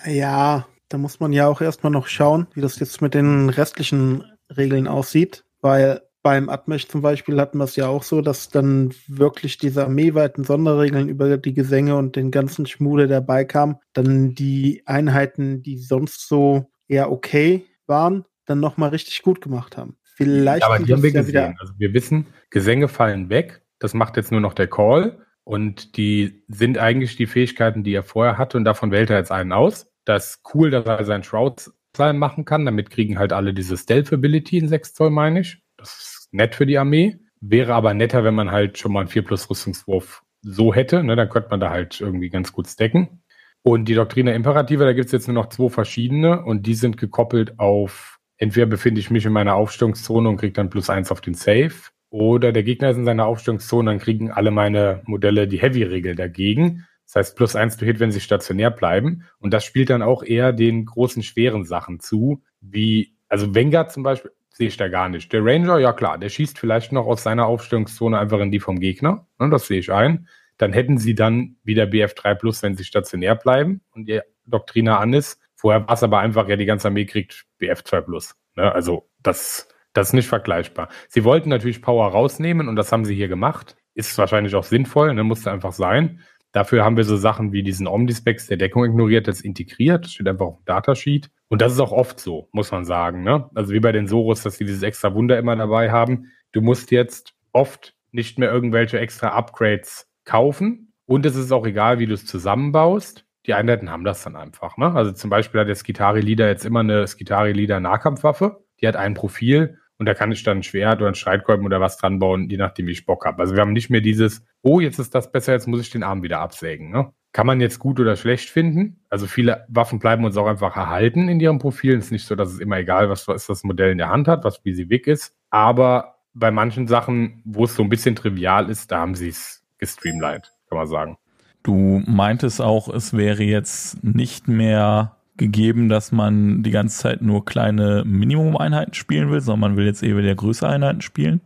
Naja, 0.04 0.66
da 0.90 0.98
muss 0.98 1.18
man 1.18 1.32
ja 1.32 1.46
auch 1.46 1.62
erstmal 1.62 1.92
noch 1.92 2.08
schauen, 2.08 2.46
wie 2.52 2.60
das 2.60 2.78
jetzt 2.78 3.00
mit 3.00 3.14
den 3.14 3.48
restlichen 3.48 4.24
Regeln 4.56 4.86
aussieht. 4.86 5.44
Weil 5.60 6.02
beim 6.22 6.48
Admech 6.48 6.88
zum 6.88 7.00
Beispiel 7.00 7.40
hatten 7.40 7.58
wir 7.58 7.64
es 7.64 7.76
ja 7.76 7.88
auch 7.88 8.02
so, 8.02 8.20
dass 8.20 8.48
dann 8.48 8.92
wirklich 9.06 9.58
diese 9.58 9.84
armeeweiten 9.84 10.44
Sonderregeln 10.44 11.08
über 11.08 11.38
die 11.38 11.54
Gesänge 11.54 11.96
und 11.96 12.16
den 12.16 12.30
ganzen 12.30 12.66
Schmude 12.66 13.08
dabei 13.08 13.44
kam, 13.44 13.78
dann 13.92 14.34
die 14.34 14.82
Einheiten, 14.84 15.62
die 15.62 15.78
sonst 15.78 16.28
so 16.28 16.70
eher 16.86 17.10
okay 17.10 17.64
waren, 17.86 18.24
dann 18.46 18.60
nochmal 18.60 18.90
richtig 18.90 19.22
gut 19.22 19.40
gemacht 19.40 19.76
haben. 19.76 19.96
Vielleicht. 20.02 20.62
Ja, 20.62 20.68
aber 20.68 20.84
die 20.84 20.92
haben 20.92 21.02
wir 21.02 21.10
ja 21.10 21.20
gesehen. 21.22 21.56
Also 21.60 21.72
wir 21.78 21.94
wissen, 21.94 22.26
Gesänge 22.50 22.88
fallen 22.88 23.30
weg. 23.30 23.62
Das 23.78 23.94
macht 23.94 24.16
jetzt 24.16 24.32
nur 24.32 24.40
noch 24.40 24.54
der 24.54 24.66
Call. 24.66 25.24
Und 25.44 25.96
die 25.96 26.44
sind 26.48 26.76
eigentlich 26.76 27.16
die 27.16 27.26
Fähigkeiten, 27.26 27.84
die 27.84 27.94
er 27.94 28.02
vorher 28.02 28.36
hatte. 28.36 28.58
Und 28.58 28.64
davon 28.64 28.90
wählt 28.90 29.10
er 29.10 29.18
jetzt 29.18 29.32
einen 29.32 29.52
aus. 29.52 29.86
Das 30.04 30.30
ist 30.30 30.40
cool, 30.52 30.70
dass 30.70 30.84
er 30.84 31.04
seinen 31.04 31.22
Shroud 31.22 31.70
Slime 31.96 32.18
machen 32.18 32.44
kann. 32.44 32.64
Damit 32.64 32.90
kriegen 32.90 33.18
halt 33.18 33.32
alle 33.32 33.54
diese 33.54 33.76
Stealth-Ability 33.76 34.58
in 34.58 34.68
6 34.68 34.94
Zoll, 34.94 35.10
meine 35.10 35.40
ich. 35.40 35.62
Das 35.76 35.98
ist 35.98 36.28
nett 36.32 36.54
für 36.54 36.66
die 36.66 36.78
Armee. 36.78 37.18
Wäre 37.40 37.74
aber 37.74 37.94
netter, 37.94 38.24
wenn 38.24 38.34
man 38.34 38.50
halt 38.50 38.78
schon 38.78 38.92
mal 38.92 39.00
einen 39.00 39.08
4 39.08 39.22
plus 39.22 39.48
Rüstungswurf 39.48 40.22
so 40.42 40.74
hätte. 40.74 41.02
Ne? 41.02 41.16
Dann 41.16 41.28
könnte 41.28 41.50
man 41.50 41.60
da 41.60 41.70
halt 41.70 42.00
irgendwie 42.00 42.30
ganz 42.30 42.52
gut 42.52 42.66
stacken. 42.66 43.22
Und 43.62 43.86
die 43.86 43.94
Doktrine 43.94 44.34
Imperative, 44.34 44.84
da 44.84 44.92
gibt 44.92 45.06
es 45.06 45.12
jetzt 45.12 45.28
nur 45.28 45.34
noch 45.34 45.48
zwei 45.48 45.68
verschiedene 45.68 46.44
und 46.44 46.66
die 46.66 46.74
sind 46.74 46.96
gekoppelt 46.96 47.58
auf, 47.58 48.18
entweder 48.36 48.66
befinde 48.66 49.00
ich 49.00 49.10
mich 49.10 49.26
in 49.26 49.32
meiner 49.32 49.54
Aufstellungszone 49.54 50.28
und 50.28 50.36
kriege 50.36 50.52
dann 50.52 50.70
plus 50.70 50.90
eins 50.90 51.10
auf 51.10 51.20
den 51.20 51.34
Safe, 51.34 51.74
oder 52.10 52.52
der 52.52 52.62
Gegner 52.62 52.90
ist 52.90 52.96
in 52.96 53.04
seiner 53.04 53.26
Aufstellungszone, 53.26 53.90
dann 53.90 53.98
kriegen 53.98 54.30
alle 54.30 54.50
meine 54.50 55.02
Modelle 55.04 55.46
die 55.46 55.60
Heavy-Regel 55.60 56.14
dagegen. 56.14 56.86
Das 57.08 57.16
heißt, 57.16 57.36
plus 57.36 57.56
eins 57.56 57.78
to 57.78 57.86
Hit, 57.86 58.00
wenn 58.00 58.12
sie 58.12 58.20
stationär 58.20 58.70
bleiben. 58.70 59.24
Und 59.38 59.54
das 59.54 59.64
spielt 59.64 59.88
dann 59.88 60.02
auch 60.02 60.22
eher 60.22 60.52
den 60.52 60.84
großen, 60.84 61.22
schweren 61.22 61.64
Sachen 61.64 62.00
zu, 62.00 62.42
wie, 62.60 63.16
also 63.28 63.54
Wenger 63.54 63.88
zum 63.88 64.02
Beispiel, 64.02 64.30
sehe 64.50 64.68
ich 64.68 64.76
da 64.76 64.88
gar 64.88 65.08
nicht. 65.08 65.32
Der 65.32 65.42
Ranger, 65.42 65.78
ja 65.78 65.94
klar, 65.94 66.18
der 66.18 66.28
schießt 66.28 66.58
vielleicht 66.58 66.92
noch 66.92 67.06
aus 67.06 67.22
seiner 67.22 67.46
Aufstellungszone 67.46 68.18
einfach 68.18 68.40
in 68.40 68.50
die 68.50 68.60
vom 68.60 68.78
Gegner. 68.78 69.26
Ne, 69.38 69.48
das 69.48 69.68
sehe 69.68 69.78
ich 69.78 69.90
ein. 69.90 70.28
Dann 70.58 70.74
hätten 70.74 70.98
sie 70.98 71.14
dann 71.14 71.56
wieder 71.62 71.84
BF3 71.84 72.34
Plus, 72.34 72.62
wenn 72.62 72.76
sie 72.76 72.84
stationär 72.84 73.36
bleiben 73.36 73.80
und 73.92 74.06
die 74.06 74.20
Doktrine 74.44 74.98
an 74.98 75.14
ist. 75.14 75.40
Vorher 75.54 75.86
war 75.86 75.94
es 75.94 76.02
aber 76.02 76.18
einfach, 76.18 76.46
ja, 76.48 76.56
die 76.56 76.66
ganze 76.66 76.88
Armee 76.88 77.06
kriegt 77.06 77.46
BF2 77.60 78.00
Plus. 78.02 78.34
Ne? 78.56 78.70
Also 78.70 79.08
das, 79.22 79.68
das 79.94 80.08
ist 80.08 80.12
nicht 80.14 80.28
vergleichbar. 80.28 80.88
Sie 81.08 81.24
wollten 81.24 81.48
natürlich 81.48 81.80
Power 81.80 82.08
rausnehmen 82.08 82.68
und 82.68 82.76
das 82.76 82.92
haben 82.92 83.06
sie 83.06 83.14
hier 83.14 83.28
gemacht. 83.28 83.76
Ist 83.94 84.18
wahrscheinlich 84.18 84.54
auch 84.56 84.64
sinnvoll, 84.64 85.14
ne? 85.14 85.24
musste 85.24 85.50
einfach 85.50 85.72
sein. 85.72 86.20
Dafür 86.52 86.84
haben 86.84 86.96
wir 86.96 87.04
so 87.04 87.16
Sachen 87.16 87.52
wie 87.52 87.62
diesen 87.62 87.86
Omnispecs, 87.86 88.46
der 88.46 88.56
Deckung 88.56 88.84
ignoriert, 88.84 89.28
das 89.28 89.40
integriert. 89.40 90.04
Das 90.04 90.12
steht 90.12 90.28
einfach 90.28 90.46
auf 90.46 90.56
dem 90.56 90.64
Datasheet. 90.64 91.30
Und 91.48 91.62
das 91.62 91.72
ist 91.72 91.80
auch 91.80 91.92
oft 91.92 92.18
so, 92.20 92.48
muss 92.52 92.70
man 92.70 92.84
sagen. 92.84 93.22
Ne? 93.22 93.50
Also 93.54 93.72
wie 93.72 93.80
bei 93.80 93.92
den 93.92 94.06
Soros, 94.06 94.42
dass 94.42 94.56
sie 94.56 94.64
dieses 94.64 94.82
extra 94.82 95.14
Wunder 95.14 95.38
immer 95.38 95.56
dabei 95.56 95.90
haben. 95.90 96.32
Du 96.52 96.60
musst 96.62 96.90
jetzt 96.90 97.34
oft 97.52 97.94
nicht 98.12 98.38
mehr 98.38 98.50
irgendwelche 98.50 98.98
extra 98.98 99.28
Upgrades 99.28 100.08
kaufen. 100.24 100.92
Und 101.06 101.26
es 101.26 101.36
ist 101.36 101.52
auch 101.52 101.66
egal, 101.66 101.98
wie 101.98 102.06
du 102.06 102.14
es 102.14 102.26
zusammenbaust. 102.26 103.24
Die 103.46 103.54
Einheiten 103.54 103.90
haben 103.90 104.04
das 104.04 104.22
dann 104.22 104.36
einfach. 104.36 104.76
Ne? 104.76 104.94
Also 104.94 105.12
zum 105.12 105.30
Beispiel 105.30 105.60
hat 105.60 105.68
der 105.68 105.74
Skitari 105.74 106.20
Leader 106.20 106.48
jetzt 106.48 106.66
immer 106.66 106.80
eine 106.80 107.06
Skitari 107.06 107.52
Leader 107.52 107.80
Nahkampfwaffe. 107.80 108.64
Die 108.80 108.88
hat 108.88 108.96
ein 108.96 109.14
Profil 109.14 109.78
und 109.98 110.06
da 110.06 110.14
kann 110.14 110.30
ich 110.30 110.44
dann 110.44 110.58
ein 110.58 110.62
Schwert 110.62 111.00
oder 111.00 111.08
ein 111.08 111.16
Streitkolben 111.16 111.66
oder 111.66 111.80
was 111.80 111.98
dran 111.98 112.20
bauen, 112.20 112.48
je 112.48 112.56
nachdem, 112.56 112.86
wie 112.86 112.92
ich 112.92 113.04
Bock 113.04 113.26
habe. 113.26 113.40
Also 113.42 113.54
wir 113.54 113.60
haben 113.60 113.72
nicht 113.72 113.90
mehr 113.90 114.00
dieses, 114.00 114.44
oh, 114.62 114.80
jetzt 114.80 114.98
ist 114.98 115.14
das 115.14 115.32
besser, 115.32 115.52
jetzt 115.52 115.66
muss 115.66 115.80
ich 115.80 115.90
den 115.90 116.04
Arm 116.04 116.22
wieder 116.22 116.38
absägen. 116.38 116.90
Ne? 116.90 117.12
Kann 117.32 117.46
man 117.46 117.60
jetzt 117.60 117.80
gut 117.80 117.98
oder 117.98 118.14
schlecht 118.14 118.48
finden. 118.48 119.00
Also 119.10 119.26
viele 119.26 119.66
Waffen 119.68 119.98
bleiben 119.98 120.24
uns 120.24 120.36
auch 120.36 120.46
einfach 120.46 120.76
erhalten 120.76 121.28
in 121.28 121.40
ihrem 121.40 121.58
Profil. 121.58 121.96
Es 121.96 122.06
ist 122.06 122.12
nicht 122.12 122.26
so, 122.26 122.36
dass 122.36 122.52
es 122.52 122.60
immer 122.60 122.78
egal, 122.78 123.10
was, 123.10 123.26
was 123.26 123.46
das 123.46 123.64
Modell 123.64 123.90
in 123.90 123.98
der 123.98 124.08
Hand 124.08 124.28
hat, 124.28 124.44
was 124.44 124.64
wie 124.64 124.72
sie 124.72 124.88
weg 124.88 125.08
ist. 125.08 125.34
Aber 125.50 126.20
bei 126.32 126.52
manchen 126.52 126.86
Sachen, 126.86 127.42
wo 127.44 127.64
es 127.64 127.74
so 127.74 127.82
ein 127.82 127.88
bisschen 127.88 128.14
trivial 128.14 128.70
ist, 128.70 128.92
da 128.92 129.00
haben 129.00 129.16
sie 129.16 129.28
es 129.28 129.64
gestreamlined, 129.78 130.52
kann 130.68 130.78
man 130.78 130.86
sagen. 130.86 131.18
Du 131.64 132.02
meintest 132.06 132.62
auch, 132.62 132.88
es 132.88 133.16
wäre 133.16 133.42
jetzt 133.42 134.02
nicht 134.04 134.46
mehr 134.46 135.17
gegeben, 135.38 135.88
dass 135.88 136.12
man 136.12 136.62
die 136.62 136.70
ganze 136.70 136.98
Zeit 136.98 137.22
nur 137.22 137.44
kleine 137.44 138.04
Minimum-Einheiten 138.04 138.94
spielen 138.94 139.30
will, 139.30 139.40
sondern 139.40 139.72
man 139.72 139.76
will 139.76 139.86
jetzt 139.86 140.02
eher 140.02 140.16
wieder 140.16 140.34
größere 140.34 140.70
Einheiten 140.70 141.00
spielen? 141.00 141.40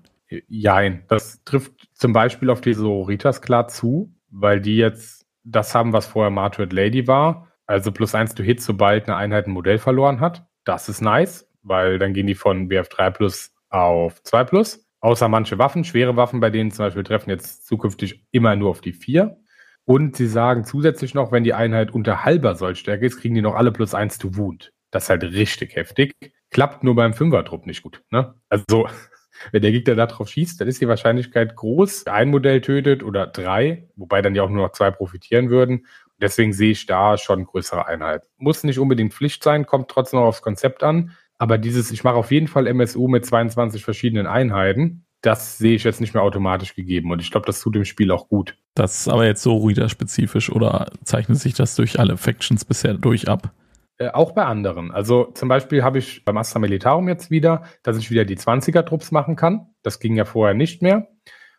Jein, 0.49 1.05
das 1.09 1.45
trifft 1.45 1.73
zum 1.93 2.13
Beispiel 2.13 2.51
auf 2.51 2.61
die 2.61 2.73
Soritas 2.73 3.43
klar 3.43 3.69
zu, 3.69 4.15
weil 4.31 4.61
die 4.61 4.77
jetzt 4.77 5.27
das 5.45 5.75
haben, 5.75 5.93
was 5.93 6.07
vorher 6.07 6.31
Martyred 6.31 6.73
Lady 6.73 7.07
war. 7.07 7.49
Also 7.67 7.93
plus 7.93 8.15
eins 8.15 8.35
to 8.35 8.43
Hit, 8.43 8.61
sobald 8.61 9.09
eine 9.09 9.17
Einheit 9.17 9.47
ein 9.47 9.53
Modell 9.53 9.79
verloren 9.79 10.21
hat. 10.21 10.47
Das 10.65 10.89
ist 10.89 11.01
nice, 11.01 11.49
weil 11.63 11.99
dann 11.99 12.15
gehen 12.15 12.27
die 12.27 12.35
von 12.35 12.69
BF3 12.69 13.11
plus 13.11 13.55
auf 13.69 14.23
2 14.23 14.45
plus. 14.45 14.87
Außer 15.01 15.29
manche 15.29 15.59
Waffen, 15.59 15.85
schwere 15.85 16.17
Waffen, 16.17 16.41
bei 16.41 16.51
denen 16.51 16.71
zum 16.71 16.87
Beispiel 16.87 17.03
treffen 17.03 17.31
jetzt 17.31 17.67
zukünftig 17.67 18.25
immer 18.31 18.55
nur 18.55 18.71
auf 18.71 18.81
die 18.81 18.93
4. 18.93 19.37
Und 19.85 20.17
sie 20.17 20.29
sagen 20.29 20.65
zusätzlich 20.65 21.15
noch, 21.15 21.33
wenn 21.33 21.45
die 21.45 21.55
Einheit 21.55 21.93
unter 21.93 22.25
halber 22.25 22.55
Sollstärke 22.55 23.07
ist, 23.07 23.19
kriegen 23.19 23.35
die 23.35 23.43
noch 23.43 23.55
alle 23.55 23.73
plus 23.73 23.95
eins 23.95 24.19
to 24.19 24.37
Wound. 24.37 24.73
Das 24.91 25.05
ist 25.05 25.11
halt 25.11 25.25
richtig 25.25 25.75
heftig. 25.75 26.13
Klappt 26.51 26.85
nur 26.85 26.95
beim 26.95 27.15
Fünfer-Trupp 27.15 27.67
nicht 27.67 27.83
gut. 27.83 28.03
Ne? 28.11 28.35
Also, 28.49 28.87
wenn 29.53 29.63
der 29.63 29.73
Gegner 29.73 29.95
da 29.95 30.07
drauf 30.07 30.29
schießt, 30.29 30.61
dann 30.61 30.69
ist 30.69 30.81
die 30.81 30.89
Wahrscheinlichkeit 30.89 31.57
groß, 31.57 32.07
ein 32.07 32.31
Modell 32.31 32.61
tötet 32.61 33.03
oder 33.03 33.27
drei, 33.27 33.89
wobei 33.97 34.23
dann 34.23 34.35
ja 34.35 34.43
auch 34.43 34.51
nur 34.51 34.67
noch 34.67 34.73
zwei 34.73 34.91
profitieren 34.91 35.51
würden. 35.51 35.87
Deswegen 36.21 36.53
sehe 36.53 36.71
ich 36.71 36.87
da 36.87 37.19
schon 37.19 37.45
größere 37.45 37.89
Einheit. 37.89 38.29
Muss 38.37 38.63
nicht 38.63 38.79
unbedingt 38.79 39.13
Pflicht 39.13 39.43
sein, 39.43 39.67
kommt 39.67 39.91
trotzdem 39.91 40.21
noch 40.21 40.27
aufs 40.27 40.43
Konzept 40.43 40.85
an. 40.85 41.17
Aber 41.39 41.59
dieses, 41.59 41.91
ich 41.91 42.05
mache 42.05 42.15
auf 42.15 42.31
jeden 42.31 42.47
Fall 42.47 42.69
MSU 42.69 43.09
mit 43.09 43.27
22 43.27 43.83
verschiedenen 43.83 44.29
Einheiten, 44.29 45.05
das 45.23 45.59
sehe 45.59 45.77
ich 45.77 45.85
jetzt 45.85 46.01
nicht 46.01 46.15
mehr 46.15 46.23
automatisch 46.23 46.75
gegeben. 46.75 47.13
Und 47.13 47.21
ich 47.21 47.31
glaube, 47.31 47.47
das 47.47 47.61
tut 47.61 47.75
dem 47.75 47.85
Spiel 47.85 48.11
auch 48.11 48.29
gut. 48.29 48.57
Das 48.75 49.01
ist 49.01 49.09
aber 49.09 49.25
jetzt 49.25 49.43
so 49.43 49.57
Ruida-spezifisch 49.57 50.51
oder 50.51 50.91
zeichnet 51.05 51.39
sich 51.39 51.55
das 51.55 51.77
durch 51.77 51.99
alle 51.99 52.17
Factions 52.17 52.65
bisher 52.65 52.95
durch 52.95 53.29
ab? 53.29 53.53
Äh, 53.99 54.09
auch 54.09 54.33
bei 54.33 54.45
anderen. 54.45 54.91
Also 54.91 55.27
zum 55.33 55.49
Beispiel 55.49 55.85
habe 55.85 55.99
ich 55.99 56.25
beim 56.25 56.37
Astra 56.37 56.59
Militarum 56.59 57.09
jetzt 57.09 57.31
wieder, 57.31 57.63
dass 57.83 57.97
ich 57.97 58.11
wieder 58.11 58.25
die 58.25 58.37
20er-Trupps 58.37 59.13
machen 59.13 59.37
kann. 59.37 59.69
Das 59.83 60.01
ging 60.01 60.17
ja 60.17 60.25
vorher 60.25 60.55
nicht 60.55 60.83
mehr. 60.83 61.09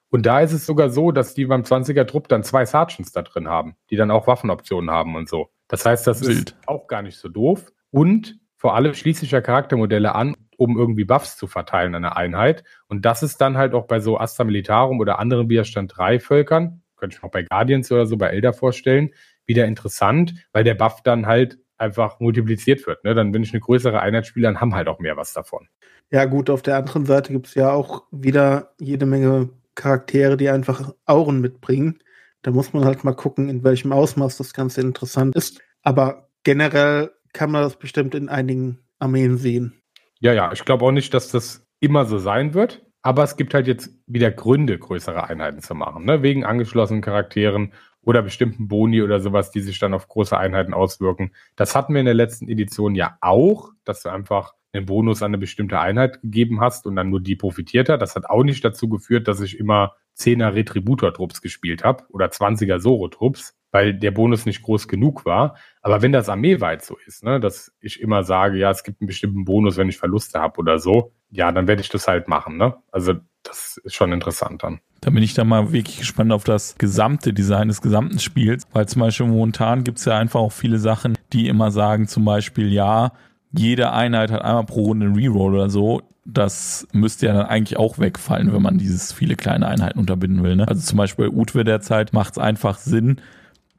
Und 0.09 0.25
da 0.25 0.41
ist 0.41 0.51
es 0.51 0.65
sogar 0.65 0.89
so, 0.89 1.11
dass 1.11 1.33
die 1.33 1.45
beim 1.45 1.61
20er-Trupp 1.61 2.27
dann 2.27 2.43
zwei 2.43 2.65
Sergeants 2.65 3.13
da 3.13 3.21
drin 3.21 3.47
haben, 3.47 3.75
die 3.89 3.95
dann 3.95 4.11
auch 4.11 4.27
Waffenoptionen 4.27 4.91
haben 4.91 5.15
und 5.15 5.29
so. 5.29 5.49
Das 5.69 5.85
heißt, 5.85 6.05
das 6.05 6.21
Wild. 6.21 6.51
ist 6.51 6.57
auch 6.67 6.87
gar 6.87 7.01
nicht 7.01 7.17
so 7.17 7.29
doof. 7.29 7.71
Und 7.91 8.37
vor 8.57 8.75
allem 8.75 8.93
schließe 8.93 9.25
ich 9.25 9.31
ja 9.31 9.41
Charaktermodelle 9.41 10.13
an, 10.13 10.35
um 10.57 10.77
irgendwie 10.77 11.05
Buffs 11.05 11.37
zu 11.37 11.47
verteilen 11.47 11.95
an 11.95 12.03
der 12.03 12.17
Einheit. 12.17 12.63
Und 12.87 13.05
das 13.05 13.23
ist 13.23 13.41
dann 13.41 13.57
halt 13.57 13.73
auch 13.73 13.87
bei 13.87 13.99
so 13.99 14.17
Astra 14.17 14.43
Militarum 14.43 14.99
oder 14.99 15.19
anderen 15.19 15.49
Widerstand 15.49 15.93
3 15.95 16.19
Völkern, 16.19 16.81
könnte 16.97 17.15
ich 17.15 17.21
mir 17.21 17.27
auch 17.27 17.31
bei 17.31 17.43
Guardians 17.43 17.91
oder 17.91 18.05
so, 18.05 18.17
bei 18.17 18.27
Elder 18.27 18.53
vorstellen, 18.53 19.11
wieder 19.45 19.65
interessant, 19.65 20.33
weil 20.53 20.63
der 20.63 20.75
Buff 20.75 21.01
dann 21.03 21.25
halt 21.25 21.59
einfach 21.77 22.19
multipliziert 22.19 22.85
wird. 22.87 23.03
Ne? 23.03 23.13
Dann, 23.13 23.33
wenn 23.33 23.43
ich 23.43 23.53
eine 23.53 23.59
größere 23.59 23.99
Einheit 23.99 24.25
spiele, 24.25 24.47
dann 24.47 24.61
haben 24.61 24.73
halt 24.73 24.87
auch 24.87 24.99
mehr 24.99 25.17
was 25.17 25.33
davon. 25.33 25.67
Ja, 26.11 26.25
gut, 26.25 26.49
auf 26.49 26.61
der 26.61 26.77
anderen 26.77 27.05
Seite 27.05 27.33
gibt 27.33 27.47
es 27.47 27.55
ja 27.55 27.71
auch 27.71 28.03
wieder 28.11 28.73
jede 28.79 29.05
Menge 29.05 29.49
Charaktere, 29.75 30.37
die 30.37 30.49
einfach 30.49 30.93
Auren 31.05 31.41
mitbringen. 31.41 31.99
Da 32.43 32.51
muss 32.51 32.73
man 32.73 32.85
halt 32.85 33.03
mal 33.03 33.15
gucken, 33.15 33.49
in 33.49 33.63
welchem 33.63 33.91
Ausmaß 33.91 34.37
das 34.37 34.53
Ganze 34.53 34.81
interessant 34.81 35.35
ist. 35.35 35.61
Aber 35.81 36.29
generell 36.43 37.11
kann 37.33 37.51
man 37.51 37.63
das 37.63 37.77
bestimmt 37.77 38.15
in 38.15 38.29
einigen 38.29 38.79
Armeen 38.99 39.37
sehen. 39.37 39.81
Ja, 40.23 40.31
ja, 40.31 40.53
ich 40.53 40.63
glaube 40.63 40.85
auch 40.85 40.91
nicht, 40.91 41.13
dass 41.13 41.31
das 41.31 41.67
immer 41.81 42.05
so 42.05 42.17
sein 42.17 42.53
wird. 42.53 42.81
Aber 43.01 43.23
es 43.23 43.35
gibt 43.35 43.53
halt 43.53 43.67
jetzt 43.67 43.89
wieder 44.07 44.31
Gründe, 44.31 44.79
größere 44.79 45.27
Einheiten 45.27 45.59
zu 45.59 45.75
machen, 45.75 46.05
ne? 46.05 46.23
wegen 46.23 46.45
angeschlossenen 46.45 47.01
Charakteren 47.01 47.73
oder 48.01 48.21
bestimmten 48.21 48.69
Boni 48.69 49.01
oder 49.01 49.19
sowas, 49.19 49.51
die 49.51 49.59
sich 49.59 49.79
dann 49.79 49.93
auf 49.93 50.07
große 50.07 50.37
Einheiten 50.37 50.73
auswirken. 50.73 51.33
Das 51.57 51.75
hatten 51.75 51.93
wir 51.93 51.99
in 51.99 52.05
der 52.05 52.13
letzten 52.13 52.47
Edition 52.47 52.95
ja 52.95 53.17
auch, 53.19 53.71
dass 53.83 54.01
du 54.01 54.09
einfach 54.09 54.53
einen 54.71 54.85
Bonus 54.85 55.21
an 55.21 55.31
eine 55.31 55.37
bestimmte 55.37 55.81
Einheit 55.81 56.21
gegeben 56.21 56.61
hast 56.61 56.85
und 56.87 56.95
dann 56.95 57.09
nur 57.09 57.19
die 57.19 57.35
profitiert 57.35 57.89
hat. 57.89 58.01
Das 58.01 58.15
hat 58.15 58.25
auch 58.29 58.43
nicht 58.43 58.63
dazu 58.63 58.87
geführt, 58.87 59.27
dass 59.27 59.41
ich 59.41 59.59
immer 59.59 59.95
10er 60.17 60.53
Retributor-Trupps 60.53 61.41
gespielt 61.41 61.83
habe 61.83 62.05
oder 62.09 62.27
20er 62.27 62.79
Soro-Trupps, 62.79 63.57
weil 63.73 63.93
der 63.95 64.11
Bonus 64.11 64.45
nicht 64.45 64.61
groß 64.61 64.87
genug 64.87 65.25
war. 65.25 65.55
Aber 65.81 66.01
wenn 66.01 66.11
das 66.11 66.29
armeeweit 66.29 66.85
so 66.85 66.95
ist, 67.07 67.23
ne, 67.23 67.39
dass 67.39 67.73
ich 67.81 67.99
immer 67.99 68.23
sage, 68.23 68.57
ja, 68.57 68.69
es 68.69 68.83
gibt 68.83 69.01
einen 69.01 69.07
bestimmten 69.07 69.45
Bonus, 69.45 69.77
wenn 69.77 69.89
ich 69.89 69.97
Verluste 69.97 70.39
habe 70.39 70.59
oder 70.59 70.77
so, 70.77 71.11
ja, 71.31 71.51
dann 71.51 71.67
werde 71.67 71.81
ich 71.81 71.89
das 71.89 72.07
halt 72.07 72.27
machen. 72.27 72.57
Ne? 72.57 72.75
Also 72.91 73.15
das 73.41 73.81
ist 73.83 73.95
schon 73.95 74.13
interessant 74.13 74.63
dann. 74.63 74.79
Da 75.01 75.09
bin 75.09 75.23
ich 75.23 75.33
dann 75.33 75.47
mal 75.47 75.73
wirklich 75.73 75.97
gespannt 75.97 76.31
auf 76.31 76.43
das 76.43 76.77
gesamte 76.77 77.33
Design 77.33 77.67
des 77.67 77.81
gesamten 77.81 78.19
Spiels, 78.19 78.63
weil 78.71 78.87
zum 78.87 79.01
Beispiel 79.01 79.25
momentan 79.25 79.83
gibt 79.83 79.97
es 79.97 80.05
ja 80.05 80.17
einfach 80.17 80.39
auch 80.39 80.51
viele 80.51 80.77
Sachen, 80.77 81.17
die 81.33 81.47
immer 81.47 81.71
sagen, 81.71 82.07
zum 82.07 82.23
Beispiel, 82.23 82.71
ja, 82.71 83.11
jede 83.51 83.91
Einheit 83.91 84.31
hat 84.31 84.43
einmal 84.43 84.65
pro 84.65 84.83
Runde 84.83 85.07
einen 85.07 85.15
Reroll 85.15 85.55
oder 85.55 85.69
so. 85.71 86.03
Das 86.25 86.87
müsste 86.93 87.25
ja 87.25 87.33
dann 87.33 87.47
eigentlich 87.47 87.77
auch 87.77 87.97
wegfallen, 87.97 88.53
wenn 88.53 88.61
man 88.61 88.77
dieses 88.77 89.11
viele 89.11 89.35
kleine 89.35 89.67
Einheiten 89.67 89.99
unterbinden 89.99 90.43
will. 90.43 90.55
Ne? 90.55 90.67
Also 90.67 90.81
zum 90.81 90.97
Beispiel 90.97 91.29
bei 91.29 91.35
Utwe 91.35 91.63
derzeit 91.63 92.13
macht 92.13 92.33
es 92.33 92.37
einfach 92.37 92.77
Sinn, 92.77 93.19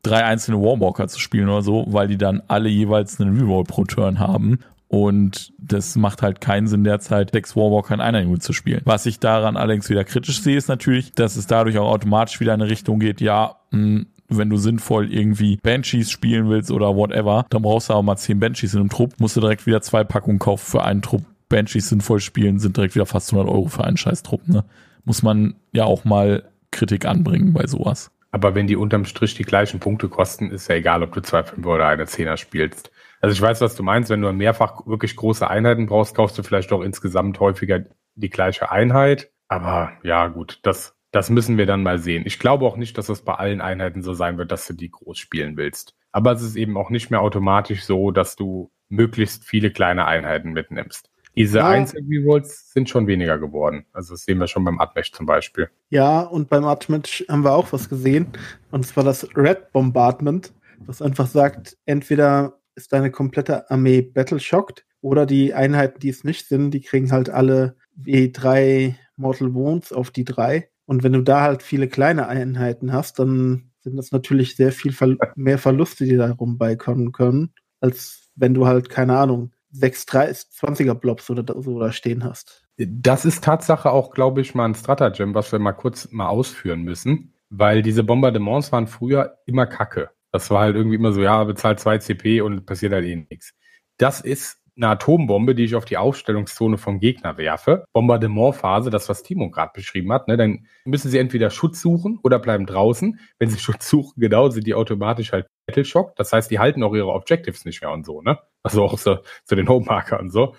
drei 0.04 0.24
einzelne 0.24 0.60
Warwalker 0.60 1.08
zu 1.08 1.18
spielen 1.18 1.48
oder 1.48 1.62
so, 1.62 1.86
weil 1.88 2.08
die 2.08 2.18
dann 2.18 2.42
alle 2.48 2.68
jeweils 2.68 3.20
einen 3.20 3.36
Reroll 3.38 3.64
pro 3.64 3.84
Turn 3.84 4.18
haben. 4.18 4.60
Und 4.88 5.52
das 5.58 5.96
macht 5.96 6.22
halt 6.22 6.40
keinen 6.40 6.68
Sinn 6.68 6.84
derzeit, 6.84 7.32
sechs 7.32 7.56
Warwalker 7.56 7.94
in 7.94 8.00
einer 8.00 8.20
Minute 8.20 8.40
zu 8.40 8.52
spielen. 8.52 8.82
Was 8.84 9.06
ich 9.06 9.18
daran 9.18 9.56
allerdings 9.56 9.90
wieder 9.90 10.04
kritisch 10.04 10.40
sehe, 10.40 10.56
ist 10.56 10.68
natürlich, 10.68 11.12
dass 11.12 11.34
es 11.34 11.48
dadurch 11.48 11.78
auch 11.78 11.90
automatisch 11.90 12.38
wieder 12.38 12.54
in 12.54 12.62
eine 12.62 12.70
Richtung 12.70 13.00
geht, 13.00 13.20
ja, 13.20 13.56
mh, 13.70 13.78
hm, 13.78 14.06
wenn 14.28 14.50
du 14.50 14.56
sinnvoll 14.56 15.12
irgendwie 15.12 15.58
Banshees 15.62 16.10
spielen 16.10 16.48
willst 16.48 16.70
oder 16.70 16.96
whatever, 16.96 17.44
dann 17.50 17.62
brauchst 17.62 17.88
du 17.88 17.92
aber 17.92 18.02
mal 18.02 18.16
zehn 18.16 18.40
Banshees 18.40 18.74
in 18.74 18.80
einem 18.80 18.88
Trupp, 18.88 19.14
musst 19.18 19.36
du 19.36 19.40
direkt 19.40 19.66
wieder 19.66 19.82
zwei 19.82 20.04
Packungen 20.04 20.38
kaufen 20.38 20.64
für 20.64 20.82
einen 20.82 21.02
Trupp. 21.02 21.24
Banshees 21.48 21.88
sinnvoll 21.88 22.20
spielen, 22.20 22.58
sind 22.58 22.76
direkt 22.76 22.94
wieder 22.94 23.06
fast 23.06 23.32
100 23.32 23.52
Euro 23.52 23.68
für 23.68 23.84
einen 23.84 23.96
scheiß 23.96 24.22
Trupp, 24.22 24.48
ne? 24.48 24.64
Muss 25.04 25.22
man 25.22 25.54
ja 25.72 25.84
auch 25.84 26.04
mal 26.04 26.44
Kritik 26.70 27.04
anbringen 27.04 27.52
bei 27.52 27.66
sowas. 27.66 28.10
Aber 28.34 28.56
wenn 28.56 28.66
die 28.66 28.74
unterm 28.74 29.04
Strich 29.04 29.36
die 29.36 29.44
gleichen 29.44 29.78
Punkte 29.78 30.08
kosten, 30.08 30.50
ist 30.50 30.66
ja 30.66 30.74
egal, 30.74 31.04
ob 31.04 31.12
du 31.12 31.20
zwei 31.20 31.44
Fünfer 31.44 31.70
oder 31.70 31.86
eine 31.86 32.06
Zehner 32.06 32.36
spielst. 32.36 32.90
Also 33.20 33.32
ich 33.32 33.40
weiß, 33.40 33.60
was 33.60 33.76
du 33.76 33.84
meinst. 33.84 34.10
Wenn 34.10 34.22
du 34.22 34.32
mehrfach 34.32 34.84
wirklich 34.88 35.14
große 35.14 35.48
Einheiten 35.48 35.86
brauchst, 35.86 36.16
kaufst 36.16 36.36
du 36.36 36.42
vielleicht 36.42 36.72
auch 36.72 36.80
insgesamt 36.80 37.38
häufiger 37.38 37.84
die 38.16 38.30
gleiche 38.30 38.72
Einheit. 38.72 39.30
Aber 39.46 39.92
ja, 40.02 40.26
gut, 40.26 40.58
das, 40.64 40.96
das 41.12 41.30
müssen 41.30 41.58
wir 41.58 41.66
dann 41.66 41.84
mal 41.84 42.00
sehen. 42.00 42.24
Ich 42.26 42.40
glaube 42.40 42.66
auch 42.66 42.76
nicht, 42.76 42.98
dass 42.98 43.08
es 43.08 43.22
bei 43.22 43.34
allen 43.34 43.60
Einheiten 43.60 44.02
so 44.02 44.14
sein 44.14 44.36
wird, 44.36 44.50
dass 44.50 44.66
du 44.66 44.72
die 44.72 44.90
groß 44.90 45.16
spielen 45.16 45.56
willst. 45.56 45.94
Aber 46.10 46.32
es 46.32 46.42
ist 46.42 46.56
eben 46.56 46.76
auch 46.76 46.90
nicht 46.90 47.12
mehr 47.12 47.20
automatisch 47.20 47.84
so, 47.84 48.10
dass 48.10 48.34
du 48.34 48.72
möglichst 48.88 49.44
viele 49.44 49.70
kleine 49.70 50.06
Einheiten 50.06 50.50
mitnimmst. 50.50 51.08
Diese 51.36 51.58
ja. 51.58 51.68
Einzel-Rerolls 51.68 52.72
sind 52.72 52.88
schon 52.88 53.06
weniger 53.06 53.38
geworden. 53.38 53.86
Also 53.92 54.14
das 54.14 54.24
sehen 54.24 54.38
wir 54.38 54.46
schon 54.46 54.64
beim 54.64 54.80
Admesh 54.80 55.12
zum 55.12 55.26
Beispiel. 55.26 55.68
Ja, 55.90 56.20
und 56.20 56.48
beim 56.48 56.64
Admesh 56.64 57.24
haben 57.28 57.44
wir 57.44 57.52
auch 57.52 57.72
was 57.72 57.88
gesehen. 57.88 58.28
Und 58.70 58.86
zwar 58.86 59.04
das 59.04 59.28
Red 59.36 59.72
Bombardment, 59.72 60.52
was 60.86 61.02
einfach 61.02 61.26
sagt, 61.26 61.76
entweder 61.86 62.58
ist 62.76 62.92
deine 62.92 63.10
komplette 63.10 63.70
Armee 63.70 64.02
battle-shocked 64.02 64.84
oder 65.00 65.26
die 65.26 65.54
Einheiten, 65.54 66.00
die 66.00 66.08
es 66.08 66.24
nicht 66.24 66.46
sind, 66.46 66.70
die 66.72 66.80
kriegen 66.80 67.12
halt 67.12 67.30
alle 67.30 67.76
W3 68.00 68.94
Mortal 69.16 69.54
Wounds 69.54 69.92
auf 69.92 70.10
die 70.10 70.24
drei. 70.24 70.68
Und 70.86 71.02
wenn 71.02 71.12
du 71.12 71.22
da 71.22 71.42
halt 71.42 71.62
viele 71.62 71.88
kleine 71.88 72.28
Einheiten 72.28 72.92
hast, 72.92 73.18
dann 73.18 73.70
sind 73.80 73.96
das 73.96 74.12
natürlich 74.12 74.56
sehr 74.56 74.72
viel 74.72 74.92
Ver 74.92 75.16
mehr 75.36 75.58
Verluste, 75.58 76.04
die 76.04 76.16
da 76.16 76.30
rumbeikommen 76.30 77.12
können, 77.12 77.52
als 77.80 78.30
wenn 78.34 78.54
du 78.54 78.66
halt, 78.66 78.88
keine 78.88 79.16
Ahnung, 79.16 79.52
6 79.74 80.06
20er 80.06 80.94
Blobs 80.94 81.28
oder 81.30 81.60
so 81.60 81.78
da 81.78 81.92
stehen 81.92 82.24
hast. 82.24 82.64
Das 82.76 83.24
ist 83.24 83.44
Tatsache 83.44 83.90
auch, 83.90 84.12
glaube 84.12 84.40
ich, 84.40 84.54
mal 84.54 84.64
ein 84.64 84.74
Stratagem, 84.74 85.34
was 85.34 85.52
wir 85.52 85.58
mal 85.58 85.72
kurz 85.72 86.10
mal 86.10 86.28
ausführen 86.28 86.82
müssen, 86.82 87.34
weil 87.50 87.82
diese 87.82 88.04
Bombardements 88.04 88.72
waren 88.72 88.86
früher 88.86 89.38
immer 89.46 89.66
Kacke. 89.66 90.10
Das 90.32 90.50
war 90.50 90.62
halt 90.62 90.76
irgendwie 90.76 90.96
immer 90.96 91.12
so, 91.12 91.22
ja, 91.22 91.44
bezahlt 91.44 91.80
2 91.80 91.98
CP 91.98 92.40
und 92.40 92.66
passiert 92.66 92.92
halt 92.92 93.04
eh 93.04 93.26
nichts. 93.30 93.54
Das 93.98 94.20
ist 94.20 94.58
eine 94.76 94.88
Atombombe, 94.88 95.54
die 95.54 95.64
ich 95.64 95.74
auf 95.74 95.84
die 95.84 95.96
Aufstellungszone 95.96 96.78
vom 96.78 96.98
Gegner 96.98 97.36
werfe. 97.36 97.84
Bombardementphase, 97.92 98.90
das, 98.90 99.08
was 99.08 99.22
Timo 99.22 99.50
gerade 99.50 99.72
beschrieben 99.74 100.12
hat, 100.12 100.28
ne, 100.28 100.36
dann 100.36 100.66
müssen 100.84 101.10
sie 101.10 101.18
entweder 101.18 101.50
Schutz 101.50 101.80
suchen 101.80 102.18
oder 102.22 102.38
bleiben 102.38 102.66
draußen. 102.66 103.18
Wenn 103.38 103.50
sie 103.50 103.58
Schutz 103.60 103.88
suchen, 103.88 104.20
genau, 104.20 104.48
sind 104.48 104.66
die 104.66 104.74
automatisch 104.74 105.32
halt 105.32 105.46
Battle 105.66 105.84
Shock. 105.84 106.16
Das 106.16 106.32
heißt, 106.32 106.50
die 106.50 106.58
halten 106.58 106.82
auch 106.82 106.94
ihre 106.94 107.12
Objectives 107.12 107.64
nicht 107.64 107.82
mehr 107.82 107.92
und 107.92 108.04
so, 108.04 108.20
ne? 108.22 108.38
Also 108.62 108.82
auch 108.84 108.98
so, 108.98 109.18
so 109.44 109.56
den 109.56 109.68
Homemarker 109.68 110.18
und 110.18 110.30
so. 110.30 110.54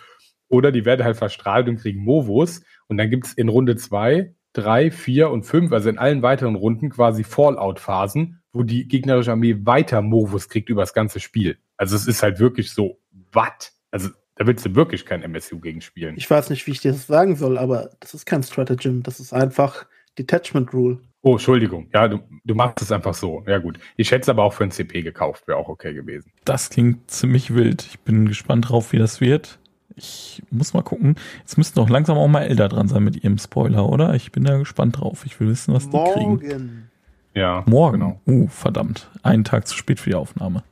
Oder 0.47 0.71
die 0.71 0.85
werden 0.85 1.03
halt 1.03 1.17
verstrahlt 1.17 1.67
und 1.67 1.77
kriegen 1.77 2.03
Movos. 2.03 2.61
Und 2.87 2.97
dann 2.97 3.09
gibt's 3.09 3.33
in 3.33 3.49
Runde 3.49 3.75
zwei, 3.75 4.35
drei, 4.53 4.91
vier 4.91 5.29
und 5.31 5.43
fünf, 5.43 5.71
also 5.71 5.89
in 5.89 5.97
allen 5.97 6.21
weiteren 6.21 6.55
Runden 6.55 6.89
quasi 6.89 7.23
Fallout-Phasen, 7.23 8.41
wo 8.53 8.63
die 8.63 8.87
gegnerische 8.87 9.31
Armee 9.31 9.57
weiter 9.65 10.01
Movus 10.01 10.47
kriegt 10.49 10.69
über 10.69 10.81
das 10.81 10.93
ganze 10.93 11.19
Spiel. 11.19 11.57
Also 11.77 11.95
es 11.95 12.07
ist 12.07 12.23
halt 12.23 12.39
wirklich 12.39 12.71
so, 12.71 12.99
what? 13.33 13.71
Also 13.91 14.09
da 14.35 14.45
willst 14.45 14.65
du 14.65 14.75
wirklich 14.75 15.05
kein 15.05 15.21
MSU 15.21 15.59
gegen 15.59 15.81
spielen. 15.81 16.15
Ich 16.17 16.29
weiß 16.29 16.49
nicht, 16.49 16.67
wie 16.67 16.71
ich 16.71 16.81
dir 16.81 16.91
das 16.91 17.07
sagen 17.07 17.35
soll, 17.35 17.57
aber 17.57 17.91
das 17.99 18.13
ist 18.13 18.25
kein 18.25 18.43
Stratagem, 18.43 19.03
das 19.03 19.19
ist 19.19 19.33
einfach 19.33 19.85
Detachment 20.17 20.73
Rule. 20.73 20.99
Oh, 21.21 21.33
Entschuldigung. 21.33 21.87
Ja, 21.93 22.07
du, 22.07 22.19
du 22.43 22.53
machst 22.53 22.81
es 22.81 22.91
einfach 22.91 23.15
so. 23.15 23.43
Ja, 23.47 23.57
gut. 23.57 23.79
Ich 23.97 24.11
hätte 24.11 24.21
es 24.21 24.29
aber 24.29 24.43
auch 24.43 24.53
für 24.53 24.63
ein 24.63 24.71
CP 24.71 25.01
gekauft, 25.01 25.47
wäre 25.47 25.57
auch 25.57 25.69
okay 25.69 25.93
gewesen. 25.93 26.31
Das 26.43 26.69
klingt 26.69 27.09
ziemlich 27.09 27.55
wild. 27.55 27.83
Ich 27.83 27.99
bin 28.01 28.27
gespannt 28.27 28.69
drauf, 28.69 28.91
wie 28.91 28.99
das 28.99 29.21
wird. 29.21 29.59
Ich 29.95 30.43
muss 30.51 30.73
mal 30.73 30.83
gucken. 30.83 31.15
Jetzt 31.39 31.57
müssten 31.57 31.79
doch 31.79 31.89
langsam 31.89 32.17
auch 32.17 32.27
mal 32.27 32.43
Elder 32.43 32.67
dran 32.67 32.87
sein 32.87 33.03
mit 33.03 33.23
ihrem 33.23 33.37
Spoiler, 33.37 33.89
oder? 33.89 34.13
Ich 34.13 34.31
bin 34.31 34.43
da 34.43 34.57
gespannt 34.57 34.99
drauf. 34.99 35.25
Ich 35.25 35.39
will 35.39 35.47
wissen, 35.47 35.73
was 35.73 35.87
Morgen. 35.87 36.39
die 36.39 36.47
kriegen. 36.47 36.91
Ja. 37.33 37.63
Morgen. 37.65 37.99
Genau. 37.99 38.21
Uh, 38.27 38.47
verdammt. 38.47 39.09
Einen 39.23 39.45
Tag 39.45 39.67
zu 39.67 39.75
spät 39.75 39.99
für 39.99 40.11
die 40.11 40.15
Aufnahme. 40.15 40.63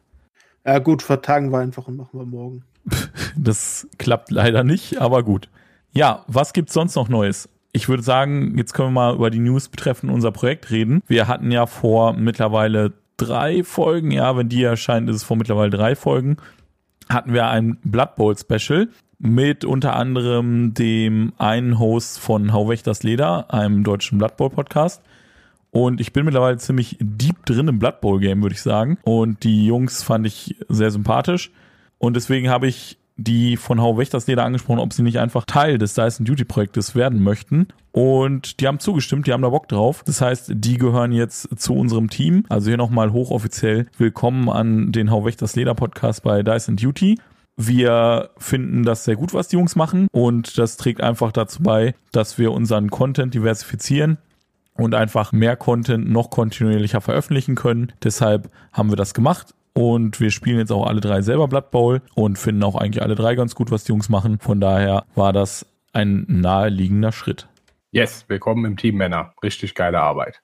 Ja, 0.65 0.79
gut, 0.79 1.01
vertagen 1.01 1.51
wir 1.51 1.60
einfach 1.60 1.88
und 1.88 1.98
machen 1.98 2.20
wir 2.20 2.25
morgen. 2.25 2.63
Das 3.36 3.88
klappt 3.98 4.32
leider 4.32 4.63
nicht, 4.63 5.02
aber 5.02 5.24
gut. 5.24 5.50
Ja, 5.92 6.24
was 6.28 6.54
gibt's 6.54 6.74
sonst 6.74 6.96
noch 6.96 7.10
Neues? 7.10 7.50
Ich 7.72 7.90
würde 7.90 8.04
sagen, 8.04 8.58
jetzt 8.58 8.74
können 8.74 8.90
wir 8.90 9.02
mal 9.02 9.16
über 9.16 9.32
die 9.32 9.40
News 9.40 9.70
betreffend 9.70 10.12
unser 10.12 10.32
Projekt 10.32 10.70
reden. 10.70 11.02
Wir 11.08 11.28
hatten 11.28 11.52
ja 11.52 11.66
vor 11.66 12.13
mittlerweile 12.13 12.94
drei 13.18 13.63
Folgen, 13.63 14.12
ja, 14.12 14.38
wenn 14.38 14.50
die 14.50 14.63
erscheint, 14.63 15.10
ist 15.10 15.18
es 15.18 15.24
vor 15.24 15.38
mittlerweile 15.38 15.72
drei 15.72 15.96
Folgen, 15.96 16.38
hatten 17.10 17.34
wir 17.34 17.48
ein 17.48 17.78
Blood 17.84 18.16
Bowl 18.16 18.38
Special 18.38 18.90
mit 19.20 19.66
unter 19.66 19.96
anderem 19.96 20.74
dem 20.74 21.34
einen 21.38 21.80
Host 21.80 22.20
von 22.20 22.54
Hau 22.54 22.70
weg 22.70 22.84
das 22.84 23.04
Leder, 23.04 23.54
einem 23.54 23.84
deutschen 23.84 24.18
Blood 24.18 24.38
Bowl 24.38 24.50
Podcast. 24.50 25.02
Und 25.72 26.00
ich 26.00 26.13
bin 26.13 26.25
mittlerweile 26.25 26.58
ziemlich 26.58 26.98
deep 27.00 27.46
drin 27.46 27.68
im 27.68 27.80
Blood 27.80 28.02
Bowl 28.02 28.20
Game, 28.20 28.44
würde 28.44 28.54
ich 28.54 28.62
sagen. 28.62 29.00
Und 29.04 29.44
die 29.44 29.66
Jungs 29.66 30.04
fand 30.04 30.28
ich 30.28 30.56
sehr 30.70 30.92
sympathisch. 30.92 31.52
Und 32.03 32.17
deswegen 32.17 32.50
habe 32.50 32.67
ich 32.67 32.98
die 33.15 33.55
von 33.55 33.79
Hau 33.79 33.98
weg 33.98 34.10
das 34.10 34.27
Leder 34.27 34.43
angesprochen, 34.43 34.79
ob 34.79 34.91
sie 34.91 35.03
nicht 35.03 35.19
einfach 35.19 35.45
Teil 35.45 35.77
des 35.77 35.93
Dyson 35.93 36.25
Duty 36.25 36.43
Projektes 36.43 36.95
werden 36.95 37.24
möchten. 37.24 37.69
Und 37.93 38.60
die 38.60 38.67
haben 38.67 38.79
zugestimmt, 38.79 39.25
die 39.25 39.31
haben 39.31 39.41
da 39.41 39.48
Bock 39.48 39.69
drauf. 39.69 40.03
Das 40.05 40.19
heißt, 40.19 40.51
die 40.53 40.77
gehören 40.77 41.13
jetzt 41.13 41.48
zu 41.57 41.74
unserem 41.74 42.10
Team. 42.10 42.43
Also 42.50 42.67
hier 42.67 42.77
nochmal 42.77 43.13
hochoffiziell 43.13 43.86
willkommen 43.98 44.50
an 44.50 44.91
den 44.91 45.12
Hau 45.12 45.24
weg 45.24 45.38
das 45.38 45.55
Leder 45.55 45.75
Podcast 45.75 46.24
bei 46.24 46.43
Dyson 46.43 46.75
Duty. 46.75 47.22
Wir 47.55 48.31
finden 48.38 48.83
das 48.83 49.05
sehr 49.05 49.15
gut, 49.15 49.33
was 49.33 49.48
die 49.48 49.55
Jungs 49.55 49.77
machen. 49.77 50.10
Und 50.12 50.57
das 50.57 50.75
trägt 50.75 51.00
einfach 51.00 51.31
dazu 51.31 51.63
bei, 51.63 51.95
dass 52.12 52.38
wir 52.38 52.51
unseren 52.51 52.89
Content 52.89 53.33
diversifizieren 53.33 54.17
und 54.74 54.93
einfach 54.93 55.31
mehr 55.31 55.55
Content 55.55 56.12
noch 56.12 56.31
kontinuierlicher 56.31 57.00
veröffentlichen 57.00 57.55
können. 57.55 57.93
Deshalb 58.03 58.50
haben 58.74 58.89
wir 58.89 58.98
das 58.98 59.13
gemacht. 59.13 59.53
Und 59.74 60.20
wir 60.20 60.30
spielen 60.30 60.60
jetzt 60.60 60.72
auch 60.72 60.86
alle 60.86 61.01
drei 61.01 61.22
selber 61.22 61.48
Blood 61.48 61.72
Bowl 61.72 62.01
und 62.13 62.38
finden 62.38 62.63
auch 62.63 62.75
eigentlich 62.75 63.01
alle 63.01 63.15
drei 63.15 63.34
ganz 63.34 63.56
gut, 63.56 63.72
was 63.72 63.84
die 63.84 63.92
Jungs 63.92 64.08
machen. 64.08 64.38
Von 64.39 64.62
daher 64.62 65.06
war 65.15 65.34
das 65.34 65.65
ein 65.94 66.25
naheliegender 66.27 67.12
Schritt. 67.12 67.48
Yes, 67.92 68.25
willkommen 68.27 68.65
im 68.65 68.77
Team 68.77 68.98
Männer. 68.98 69.34
Richtig 69.42 69.74
geile 69.74 70.00
Arbeit. 70.00 70.42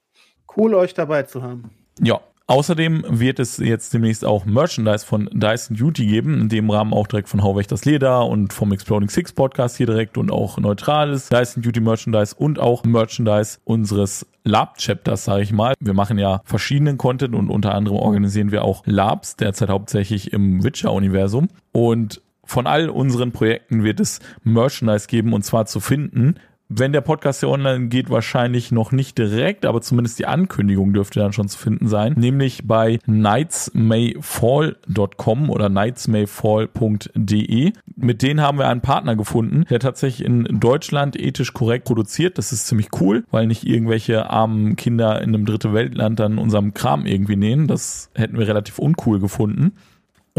Cool, 0.57 0.74
euch 0.74 0.95
dabei 0.95 1.24
zu 1.24 1.43
haben. 1.43 1.69
Ja, 2.01 2.19
Außerdem 2.49 3.05
wird 3.07 3.37
es 3.37 3.57
jetzt 3.57 3.93
demnächst 3.93 4.25
auch 4.25 4.43
Merchandise 4.43 5.05
von 5.05 5.29
Dyson 5.31 5.77
Duty 5.77 6.07
geben, 6.07 6.41
in 6.41 6.49
dem 6.49 6.71
Rahmen 6.71 6.93
auch 6.93 7.05
direkt 7.05 7.29
von 7.29 7.43
Hauwächt 7.43 7.71
das 7.71 7.85
Leder 7.85 8.25
und 8.25 8.53
vom 8.53 8.71
Exploding 8.71 9.07
Six 9.07 9.33
Podcast 9.33 9.77
hier 9.77 9.85
direkt 9.85 10.17
und 10.17 10.31
auch 10.31 10.57
neutrales 10.57 11.29
Dyson 11.29 11.61
Duty 11.61 11.79
Merchandise 11.79 12.33
und 12.35 12.57
auch 12.57 12.83
Merchandise 12.85 13.59
unseres 13.65 14.25
Lab-Chapters, 14.45 15.25
sage 15.25 15.43
ich 15.43 15.53
mal. 15.53 15.75
Wir 15.79 15.93
machen 15.93 16.17
ja 16.17 16.41
verschiedenen 16.43 16.97
Content 16.97 17.35
und 17.35 17.51
unter 17.51 17.75
anderem 17.75 17.97
organisieren 17.99 18.51
wir 18.51 18.63
auch 18.63 18.81
Labs, 18.87 19.35
derzeit 19.35 19.69
hauptsächlich 19.69 20.33
im 20.33 20.63
Witcher-Universum. 20.63 21.49
Und 21.71 22.19
von 22.45 22.65
all 22.65 22.89
unseren 22.89 23.31
Projekten 23.31 23.83
wird 23.83 23.99
es 23.99 24.21
Merchandise 24.43 25.05
geben 25.05 25.33
und 25.33 25.43
zwar 25.43 25.67
zu 25.67 25.79
finden 25.79 26.33
wenn 26.69 26.93
der 26.93 27.01
Podcast 27.01 27.39
hier 27.39 27.49
online 27.49 27.88
geht, 27.88 28.11
wahrscheinlich 28.11 28.71
noch 28.71 28.91
nicht 28.91 29.17
direkt, 29.17 29.65
aber 29.65 29.81
zumindest 29.81 30.19
die 30.19 30.27
Ankündigung 30.27 30.93
dürfte 30.93 31.19
dann 31.19 31.33
schon 31.33 31.49
zu 31.49 31.57
finden 31.57 31.88
sein, 31.88 32.13
nämlich 32.13 32.67
bei 32.67 32.99
nightsmayfall.com 33.07 35.49
oder 35.49 35.69
nightsmayfall.de. 35.69 37.71
Mit 37.95 38.21
denen 38.21 38.41
haben 38.41 38.59
wir 38.59 38.67
einen 38.67 38.81
Partner 38.81 39.15
gefunden, 39.15 39.63
der 39.69 39.79
tatsächlich 39.79 40.23
in 40.25 40.59
Deutschland 40.59 41.19
ethisch 41.19 41.53
korrekt 41.53 41.85
produziert. 41.85 42.38
Das 42.38 42.53
ist 42.53 42.67
ziemlich 42.67 42.89
cool, 43.01 43.23
weil 43.31 43.47
nicht 43.47 43.65
irgendwelche 43.65 44.29
armen 44.29 44.75
Kinder 44.75 45.23
in 45.23 45.29
einem 45.29 45.45
dritte 45.45 45.73
Weltland 45.73 46.19
dann 46.19 46.38
unserem 46.38 46.75
Kram 46.75 47.07
irgendwie 47.07 47.35
nähen. 47.35 47.65
Das 47.67 48.11
hätten 48.13 48.38
wir 48.38 48.47
relativ 48.47 48.77
uncool 48.77 49.19
gefunden. 49.19 49.73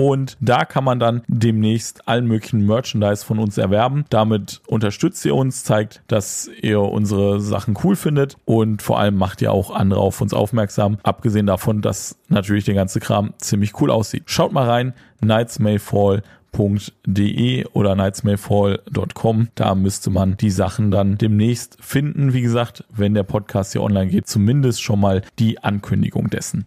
Und 0.01 0.37
da 0.41 0.65
kann 0.65 0.83
man 0.83 0.99
dann 0.99 1.21
demnächst 1.29 2.09
allen 2.09 2.27
möglichen 2.27 2.65
Merchandise 2.65 3.23
von 3.23 3.39
uns 3.39 3.59
erwerben. 3.59 4.07
Damit 4.09 4.63
unterstützt 4.67 5.27
ihr 5.27 5.35
uns, 5.35 5.63
zeigt, 5.63 6.01
dass 6.09 6.49
ihr 6.63 6.81
unsere 6.81 7.43
Sachen 7.43 7.77
cool 7.85 7.97
findet 7.97 8.39
und 8.47 8.81
vor 8.81 8.99
allem 8.99 9.17
macht 9.17 9.43
ihr 9.43 9.53
auch 9.53 9.71
andere 9.71 10.01
auf 10.01 10.23
uns 10.23 10.33
aufmerksam. 10.33 10.97
Abgesehen 11.03 11.45
davon, 11.45 11.83
dass 11.83 12.17
natürlich 12.29 12.65
der 12.65 12.77
ganze 12.77 12.99
Kram 12.99 13.35
ziemlich 13.37 13.79
cool 13.79 13.91
aussieht. 13.91 14.23
Schaut 14.25 14.53
mal 14.53 14.67
rein, 14.67 14.95
nightsmayfall.de 15.21 17.67
oder 17.67 17.95
nightsmayfall.com. 17.95 19.49
Da 19.55 19.75
müsste 19.75 20.09
man 20.09 20.39
die 20.39 20.51
Sachen 20.51 20.91
dann 20.91 21.19
demnächst 21.19 21.77
finden. 21.79 22.33
Wie 22.33 22.41
gesagt, 22.41 22.85
wenn 22.89 23.13
der 23.13 23.25
Podcast 23.25 23.73
hier 23.73 23.83
online 23.83 24.09
geht, 24.09 24.29
zumindest 24.29 24.83
schon 24.83 25.01
mal 25.01 25.21
die 25.39 25.63
Ankündigung 25.63 26.31
dessen. 26.31 26.65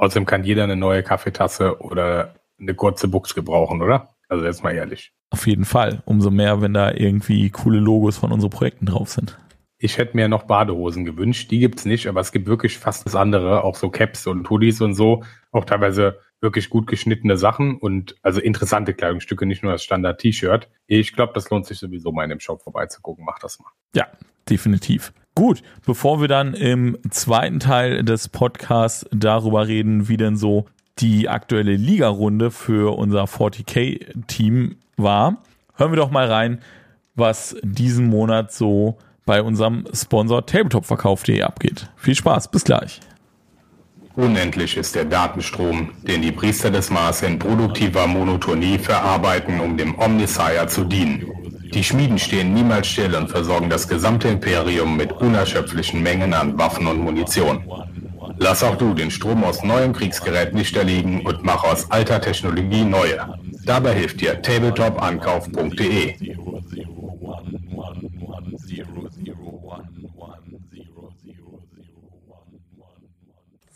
Außerdem 0.00 0.24
kann 0.24 0.44
jeder 0.44 0.64
eine 0.64 0.76
neue 0.76 1.02
Kaffeetasse 1.02 1.78
oder 1.82 2.34
eine 2.58 2.74
kurze 2.74 3.06
Buchs 3.06 3.34
gebrauchen, 3.34 3.82
oder? 3.82 4.08
Also 4.30 4.46
jetzt 4.46 4.62
mal 4.64 4.74
ehrlich. 4.74 5.12
Auf 5.28 5.46
jeden 5.46 5.66
Fall. 5.66 6.02
Umso 6.06 6.30
mehr, 6.30 6.62
wenn 6.62 6.72
da 6.72 6.90
irgendwie 6.92 7.50
coole 7.50 7.80
Logos 7.80 8.16
von 8.16 8.32
unseren 8.32 8.48
Projekten 8.48 8.86
drauf 8.86 9.10
sind. 9.10 9.38
Ich 9.76 9.98
hätte 9.98 10.16
mir 10.16 10.26
noch 10.28 10.44
Badehosen 10.44 11.04
gewünscht. 11.04 11.50
Die 11.50 11.58
gibt's 11.58 11.84
nicht, 11.84 12.06
aber 12.06 12.20
es 12.20 12.32
gibt 12.32 12.46
wirklich 12.46 12.78
fast 12.78 13.04
das 13.04 13.14
andere, 13.14 13.62
auch 13.62 13.76
so 13.76 13.90
Caps 13.90 14.26
und 14.26 14.48
Hoodies 14.48 14.80
und 14.80 14.94
so. 14.94 15.22
Auch 15.52 15.66
teilweise 15.66 16.18
wirklich 16.40 16.70
gut 16.70 16.86
geschnittene 16.86 17.36
Sachen 17.36 17.76
und 17.76 18.16
also 18.22 18.40
interessante 18.40 18.94
Kleidungsstücke, 18.94 19.44
nicht 19.44 19.62
nur 19.62 19.72
das 19.72 19.84
Standard-T-Shirt. 19.84 20.70
Ich 20.86 21.12
glaube, 21.12 21.34
das 21.34 21.50
lohnt 21.50 21.66
sich 21.66 21.78
sowieso 21.78 22.10
mal 22.10 22.24
in 22.24 22.30
dem 22.30 22.40
Shop 22.40 22.62
vorbeizugucken. 22.62 23.26
Mach 23.26 23.38
das 23.38 23.58
mal. 23.58 23.68
Ja, 23.94 24.06
definitiv. 24.48 25.12
Gut, 25.40 25.62
bevor 25.86 26.20
wir 26.20 26.28
dann 26.28 26.52
im 26.52 26.98
zweiten 27.08 27.60
Teil 27.60 28.04
des 28.04 28.28
Podcasts 28.28 29.06
darüber 29.10 29.66
reden, 29.66 30.06
wie 30.06 30.18
denn 30.18 30.36
so 30.36 30.66
die 30.98 31.30
aktuelle 31.30 31.76
Ligarunde 31.76 32.50
für 32.50 32.94
unser 32.98 33.24
40k-Team 33.24 34.76
war, 34.98 35.38
hören 35.76 35.92
wir 35.92 35.96
doch 35.96 36.10
mal 36.10 36.30
rein, 36.30 36.58
was 37.14 37.56
diesen 37.62 38.08
Monat 38.08 38.52
so 38.52 38.98
bei 39.24 39.40
unserem 39.40 39.86
Sponsor 39.94 40.44
Tabletopverkauf.de 40.44 41.40
abgeht. 41.40 41.88
Viel 41.96 42.16
Spaß, 42.16 42.50
bis 42.50 42.64
gleich. 42.64 43.00
Unendlich 44.16 44.76
ist 44.76 44.94
der 44.94 45.06
Datenstrom, 45.06 45.92
den 46.02 46.20
die 46.20 46.32
Priester 46.32 46.70
des 46.70 46.90
Mars 46.90 47.22
in 47.22 47.38
produktiver 47.38 48.06
Monotonie 48.06 48.76
verarbeiten, 48.76 49.58
um 49.60 49.78
dem 49.78 49.98
Omnissiah 49.98 50.68
zu 50.68 50.84
dienen. 50.84 51.39
Die 51.72 51.84
Schmieden 51.84 52.18
stehen 52.18 52.52
niemals 52.52 52.88
still 52.88 53.14
und 53.14 53.30
versorgen 53.30 53.70
das 53.70 53.86
gesamte 53.86 54.28
Imperium 54.28 54.96
mit 54.96 55.12
unerschöpflichen 55.12 56.02
Mengen 56.02 56.34
an 56.34 56.58
Waffen 56.58 56.86
und 56.86 56.98
Munition. 56.98 57.64
Lass 58.38 58.64
auch 58.64 58.76
du 58.76 58.94
den 58.94 59.10
Strom 59.10 59.44
aus 59.44 59.62
neuem 59.62 59.92
Kriegsgerät 59.92 60.54
nicht 60.54 60.76
erliegen 60.76 61.24
und 61.26 61.44
mach 61.44 61.62
aus 61.62 61.90
alter 61.90 62.20
Technologie 62.20 62.84
neue. 62.84 63.34
Dabei 63.64 63.94
hilft 63.94 64.20
dir 64.20 64.40
tabletop-ankauf.de. 64.42 66.14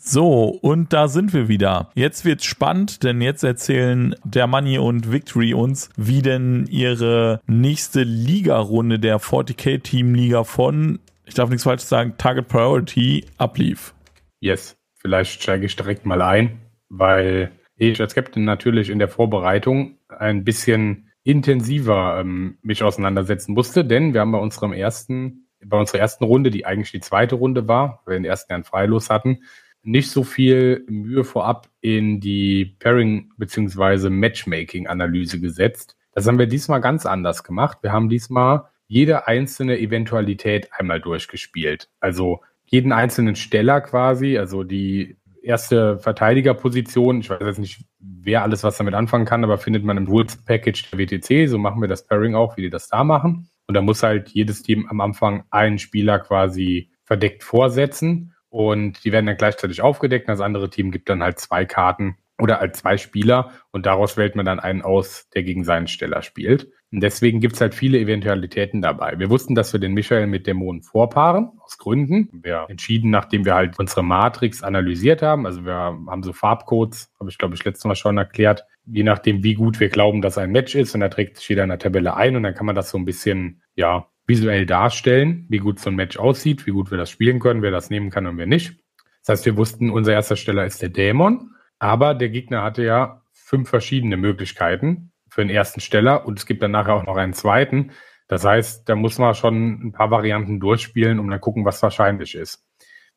So, 0.07 0.59
und 0.61 0.93
da 0.93 1.07
sind 1.07 1.33
wir 1.33 1.47
wieder. 1.47 1.89
Jetzt 1.95 2.25
wird's 2.25 2.45
spannend, 2.45 3.03
denn 3.03 3.21
jetzt 3.21 3.43
erzählen 3.43 4.15
der 4.23 4.45
Money 4.45 4.77
und 4.77 5.11
Victory 5.11 5.55
uns, 5.55 5.89
wie 5.97 6.21
denn 6.21 6.67
ihre 6.69 7.41
nächste 7.47 8.03
Liga-Runde 8.03 8.99
der 8.99 9.19
40k 9.19 9.81
Team 9.81 10.13
Liga 10.13 10.43
von, 10.43 10.99
ich 11.25 11.33
darf 11.33 11.49
nichts 11.49 11.63
falsch 11.63 11.81
sagen, 11.81 12.13
Target 12.19 12.47
Priority 12.47 13.25
ablief. 13.39 13.95
Yes, 14.41 14.77
vielleicht 14.93 15.41
steige 15.41 15.65
ich 15.65 15.75
direkt 15.75 16.05
mal 16.05 16.21
ein, 16.21 16.59
weil 16.87 17.51
ich 17.75 17.99
als 17.99 18.13
Captain 18.13 18.45
natürlich 18.45 18.91
in 18.91 18.99
der 18.99 19.09
Vorbereitung 19.09 19.97
ein 20.07 20.43
bisschen 20.43 21.09
intensiver 21.23 22.19
ähm, 22.19 22.59
mich 22.61 22.83
auseinandersetzen 22.83 23.55
musste, 23.55 23.83
denn 23.83 24.13
wir 24.13 24.21
haben 24.21 24.33
bei 24.33 24.37
unserem 24.37 24.71
ersten, 24.71 25.47
bei 25.65 25.79
unserer 25.79 25.97
ersten 25.97 26.25
Runde, 26.25 26.51
die 26.51 26.67
eigentlich 26.67 26.91
die 26.91 26.99
zweite 26.99 27.33
Runde 27.33 27.67
war, 27.67 28.03
weil 28.05 28.13
wir 28.13 28.19
den 28.19 28.25
ersten 28.25 28.53
Jahr 28.53 28.63
freilos 28.63 29.09
hatten, 29.09 29.39
nicht 29.85 30.09
so 30.09 30.23
viel 30.23 30.83
Mühe 30.89 31.23
vorab 31.23 31.69
in 31.79 32.19
die 32.19 32.75
Pairing- 32.79 33.29
bzw. 33.37 34.09
Matchmaking-Analyse 34.09 35.39
gesetzt. 35.39 35.95
Das 36.13 36.27
haben 36.27 36.39
wir 36.39 36.47
diesmal 36.47 36.81
ganz 36.81 37.05
anders 37.05 37.43
gemacht. 37.43 37.77
Wir 37.81 37.91
haben 37.91 38.09
diesmal 38.09 38.65
jede 38.87 39.27
einzelne 39.27 39.79
Eventualität 39.79 40.69
einmal 40.77 40.99
durchgespielt. 40.99 41.89
Also 41.99 42.41
jeden 42.65 42.91
einzelnen 42.91 43.35
Steller 43.35 43.81
quasi, 43.81 44.37
also 44.37 44.63
die 44.63 45.17
erste 45.43 45.99
Verteidigerposition. 45.99 47.19
Ich 47.19 47.29
weiß 47.29 47.41
jetzt 47.41 47.59
nicht, 47.59 47.85
wer 47.99 48.41
alles 48.41 48.63
was 48.63 48.77
damit 48.77 48.95
anfangen 48.95 49.25
kann, 49.25 49.43
aber 49.43 49.59
findet 49.59 49.83
man 49.83 49.97
im 49.97 50.07
Rules 50.07 50.37
Package 50.37 50.89
der 50.89 50.99
WTC. 50.99 51.47
So 51.47 51.59
machen 51.59 51.81
wir 51.81 51.87
das 51.87 52.07
Pairing 52.07 52.33
auch, 52.33 52.57
wie 52.57 52.63
die 52.63 52.69
das 52.71 52.87
da 52.87 53.03
machen. 53.03 53.49
Und 53.67 53.75
da 53.75 53.81
muss 53.81 54.01
halt 54.01 54.29
jedes 54.29 54.63
Team 54.63 54.87
am 54.89 55.01
Anfang 55.01 55.43
einen 55.51 55.77
Spieler 55.77 56.19
quasi 56.19 56.89
verdeckt 57.03 57.43
vorsetzen 57.43 58.34
und 58.55 59.03
die 59.03 59.11
werden 59.11 59.25
dann 59.25 59.35
gleichzeitig 59.35 59.81
aufgedeckt. 59.81 60.29
Das 60.29 60.39
andere 60.39 60.69
Team 60.69 60.89
gibt 60.89 61.09
dann 61.09 61.21
halt 61.21 61.39
zwei 61.39 61.65
Karten 61.65 62.15
oder 62.39 62.61
halt 62.61 62.77
zwei 62.77 62.95
Spieler 62.95 63.51
und 63.71 63.85
daraus 63.85 64.15
wählt 64.15 64.37
man 64.37 64.45
dann 64.45 64.61
einen 64.61 64.81
aus, 64.81 65.27
der 65.35 65.43
gegen 65.43 65.65
seinen 65.65 65.87
Steller 65.87 66.21
spielt. 66.21 66.71
Und 66.89 67.01
deswegen 67.01 67.41
gibt's 67.41 67.59
halt 67.59 67.75
viele 67.75 67.99
Eventualitäten 67.99 68.81
dabei. 68.81 69.19
Wir 69.19 69.29
wussten, 69.29 69.55
dass 69.55 69.73
wir 69.73 69.81
den 69.81 69.93
Michael 69.93 70.27
mit 70.27 70.47
Dämonen 70.47 70.83
vorpaaren, 70.83 71.51
aus 71.59 71.77
Gründen. 71.77 72.29
Wir 72.31 72.65
entschieden, 72.69 73.09
nachdem 73.09 73.43
wir 73.43 73.55
halt 73.55 73.77
unsere 73.77 74.03
Matrix 74.03 74.63
analysiert 74.63 75.21
haben. 75.21 75.45
Also 75.45 75.65
wir 75.65 75.73
haben 75.73 76.23
so 76.23 76.31
Farbcodes, 76.31 77.11
habe 77.19 77.29
ich 77.29 77.37
glaube 77.37 77.55
ich 77.55 77.65
letztes 77.65 77.83
Mal 77.83 77.95
schon 77.95 78.17
erklärt, 78.17 78.63
je 78.85 79.03
nachdem, 79.03 79.43
wie 79.43 79.55
gut 79.55 79.81
wir 79.81 79.89
glauben, 79.89 80.21
dass 80.21 80.37
ein 80.37 80.51
Match 80.51 80.75
ist. 80.75 80.95
Und 80.95 81.01
da 81.01 81.09
trägt 81.09 81.35
sich 81.35 81.49
jeder 81.49 81.63
in 81.63 81.69
der 81.69 81.79
Tabelle 81.79 82.15
ein 82.15 82.37
und 82.37 82.43
dann 82.43 82.55
kann 82.55 82.65
man 82.65 82.75
das 82.75 82.89
so 82.89 82.97
ein 82.97 83.03
bisschen, 83.03 83.63
ja, 83.75 84.07
visuell 84.27 84.65
darstellen, 84.65 85.45
wie 85.49 85.59
gut 85.59 85.79
so 85.79 85.89
ein 85.89 85.95
Match 85.95 86.17
aussieht, 86.17 86.65
wie 86.65 86.71
gut 86.71 86.91
wir 86.91 86.97
das 86.97 87.09
spielen 87.09 87.39
können, 87.39 87.61
wer 87.61 87.71
das 87.71 87.89
nehmen 87.89 88.09
kann 88.09 88.25
und 88.27 88.37
wer 88.37 88.47
nicht. 88.47 88.79
Das 89.21 89.29
heißt, 89.29 89.45
wir 89.45 89.57
wussten, 89.57 89.89
unser 89.89 90.13
erster 90.13 90.35
Steller 90.35 90.65
ist 90.65 90.81
der 90.81 90.89
Dämon, 90.89 91.51
aber 91.79 92.13
der 92.13 92.29
Gegner 92.29 92.63
hatte 92.63 92.83
ja 92.83 93.21
fünf 93.33 93.69
verschiedene 93.69 94.17
Möglichkeiten 94.17 95.11
für 95.29 95.41
den 95.41 95.49
ersten 95.49 95.79
Steller 95.79 96.25
und 96.25 96.39
es 96.39 96.45
gibt 96.45 96.63
dann 96.63 96.71
nachher 96.71 96.93
auch 96.93 97.05
noch 97.05 97.17
einen 97.17 97.33
zweiten. 97.33 97.91
Das 98.27 98.43
heißt, 98.43 98.89
da 98.89 98.95
muss 98.95 99.17
man 99.19 99.35
schon 99.35 99.87
ein 99.87 99.91
paar 99.91 100.09
Varianten 100.09 100.59
durchspielen, 100.59 101.19
um 101.19 101.29
dann 101.29 101.41
gucken, 101.41 101.65
was 101.65 101.83
wahrscheinlich 101.83 102.35
ist. 102.35 102.65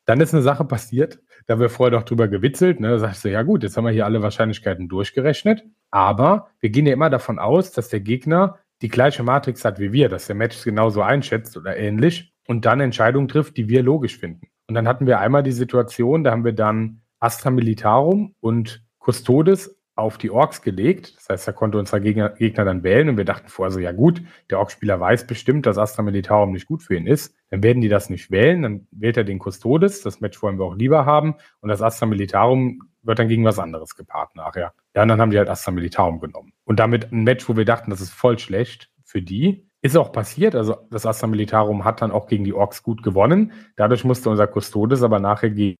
Dann 0.05 0.21
ist 0.21 0.33
eine 0.33 0.43
Sache 0.43 0.65
passiert, 0.65 1.19
da 1.49 1.53
haben 1.53 1.61
wir 1.61 1.69
vorher 1.69 1.97
doch 1.97 2.05
drüber 2.05 2.27
gewitzelt. 2.27 2.79
Ne? 2.79 2.89
Da 2.89 2.99
sagst 2.99 3.25
du, 3.25 3.31
ja 3.31 3.41
gut, 3.41 3.63
jetzt 3.63 3.75
haben 3.75 3.85
wir 3.85 3.91
hier 3.91 4.05
alle 4.05 4.21
Wahrscheinlichkeiten 4.21 4.87
durchgerechnet. 4.87 5.63
Aber 5.89 6.51
wir 6.59 6.69
gehen 6.69 6.85
ja 6.85 6.93
immer 6.93 7.09
davon 7.09 7.39
aus, 7.39 7.71
dass 7.71 7.89
der 7.89 8.01
Gegner 8.01 8.59
die 8.81 8.87
gleiche 8.87 9.23
Matrix 9.23 9.65
hat 9.65 9.79
wie 9.79 9.91
wir, 9.91 10.09
dass 10.09 10.27
der 10.27 10.35
Match 10.35 10.63
genauso 10.63 11.01
einschätzt 11.01 11.57
oder 11.57 11.77
ähnlich 11.77 12.33
und 12.47 12.65
dann 12.65 12.79
Entscheidungen 12.79 13.27
trifft, 13.27 13.57
die 13.57 13.69
wir 13.69 13.83
logisch 13.83 14.17
finden. 14.17 14.47
Und 14.67 14.75
dann 14.75 14.87
hatten 14.87 15.07
wir 15.07 15.19
einmal 15.19 15.43
die 15.43 15.51
Situation, 15.51 16.23
da 16.23 16.31
haben 16.31 16.45
wir 16.45 16.53
dann 16.53 17.01
Astra 17.19 17.49
Militarum 17.49 18.35
und 18.39 18.83
Custodes 18.99 19.75
auf 19.95 20.17
die 20.17 20.31
Orks 20.31 20.61
gelegt. 20.61 21.15
Das 21.17 21.29
heißt, 21.29 21.47
da 21.47 21.51
konnte 21.51 21.77
unser 21.77 21.99
Gegner, 21.99 22.29
Gegner 22.29 22.65
dann 22.65 22.83
wählen 22.83 23.09
und 23.09 23.17
wir 23.17 23.25
dachten 23.25 23.49
vorher 23.49 23.71
so, 23.71 23.79
ja 23.79 23.91
gut, 23.91 24.21
der 24.49 24.59
Orkspieler 24.59 24.99
weiß 24.99 25.27
bestimmt, 25.27 25.65
dass 25.65 25.77
Astra 25.77 26.01
Militarum 26.01 26.53
nicht 26.53 26.67
gut 26.67 26.81
für 26.81 26.95
ihn 26.95 27.05
ist. 27.05 27.35
Dann 27.49 27.61
werden 27.63 27.81
die 27.81 27.89
das 27.89 28.09
nicht 28.09 28.31
wählen, 28.31 28.61
dann 28.61 28.87
wählt 28.91 29.17
er 29.17 29.25
den 29.25 29.39
Custodes, 29.39 30.01
das 30.01 30.21
Match 30.21 30.41
wollen 30.41 30.57
wir 30.57 30.65
auch 30.65 30.75
lieber 30.75 31.05
haben 31.05 31.35
und 31.59 31.69
das 31.69 31.81
Astra 31.81 32.05
Militarum 32.05 32.79
wird 33.03 33.19
dann 33.19 33.27
gegen 33.27 33.45
was 33.45 33.59
anderes 33.59 33.95
gepaart 33.95 34.35
nachher. 34.35 34.73
Ja, 34.99 35.03
und 35.03 35.07
dann 35.07 35.21
haben 35.21 35.31
die 35.31 35.37
halt 35.37 35.47
Astra 35.47 35.71
Militarum 35.71 36.19
genommen. 36.19 36.51
Und 36.65 36.81
damit 36.81 37.13
ein 37.13 37.23
Match, 37.23 37.47
wo 37.47 37.55
wir 37.55 37.63
dachten, 37.63 37.89
das 37.89 38.01
ist 38.01 38.09
voll 38.09 38.37
schlecht 38.37 38.91
für 39.01 39.21
die. 39.21 39.65
Ist 39.81 39.95
auch 39.95 40.11
passiert. 40.11 40.55
Also 40.55 40.75
das 40.91 41.05
Astra 41.05 41.27
Militarum 41.27 41.85
hat 41.85 42.01
dann 42.01 42.11
auch 42.11 42.27
gegen 42.27 42.43
die 42.43 42.51
Orks 42.51 42.83
gut 42.83 43.01
gewonnen. 43.01 43.53
Dadurch 43.77 44.03
musste 44.03 44.29
unser 44.29 44.45
Custodes 44.45 45.01
aber 45.01 45.21
nachher 45.21 45.51
gegen 45.51 45.77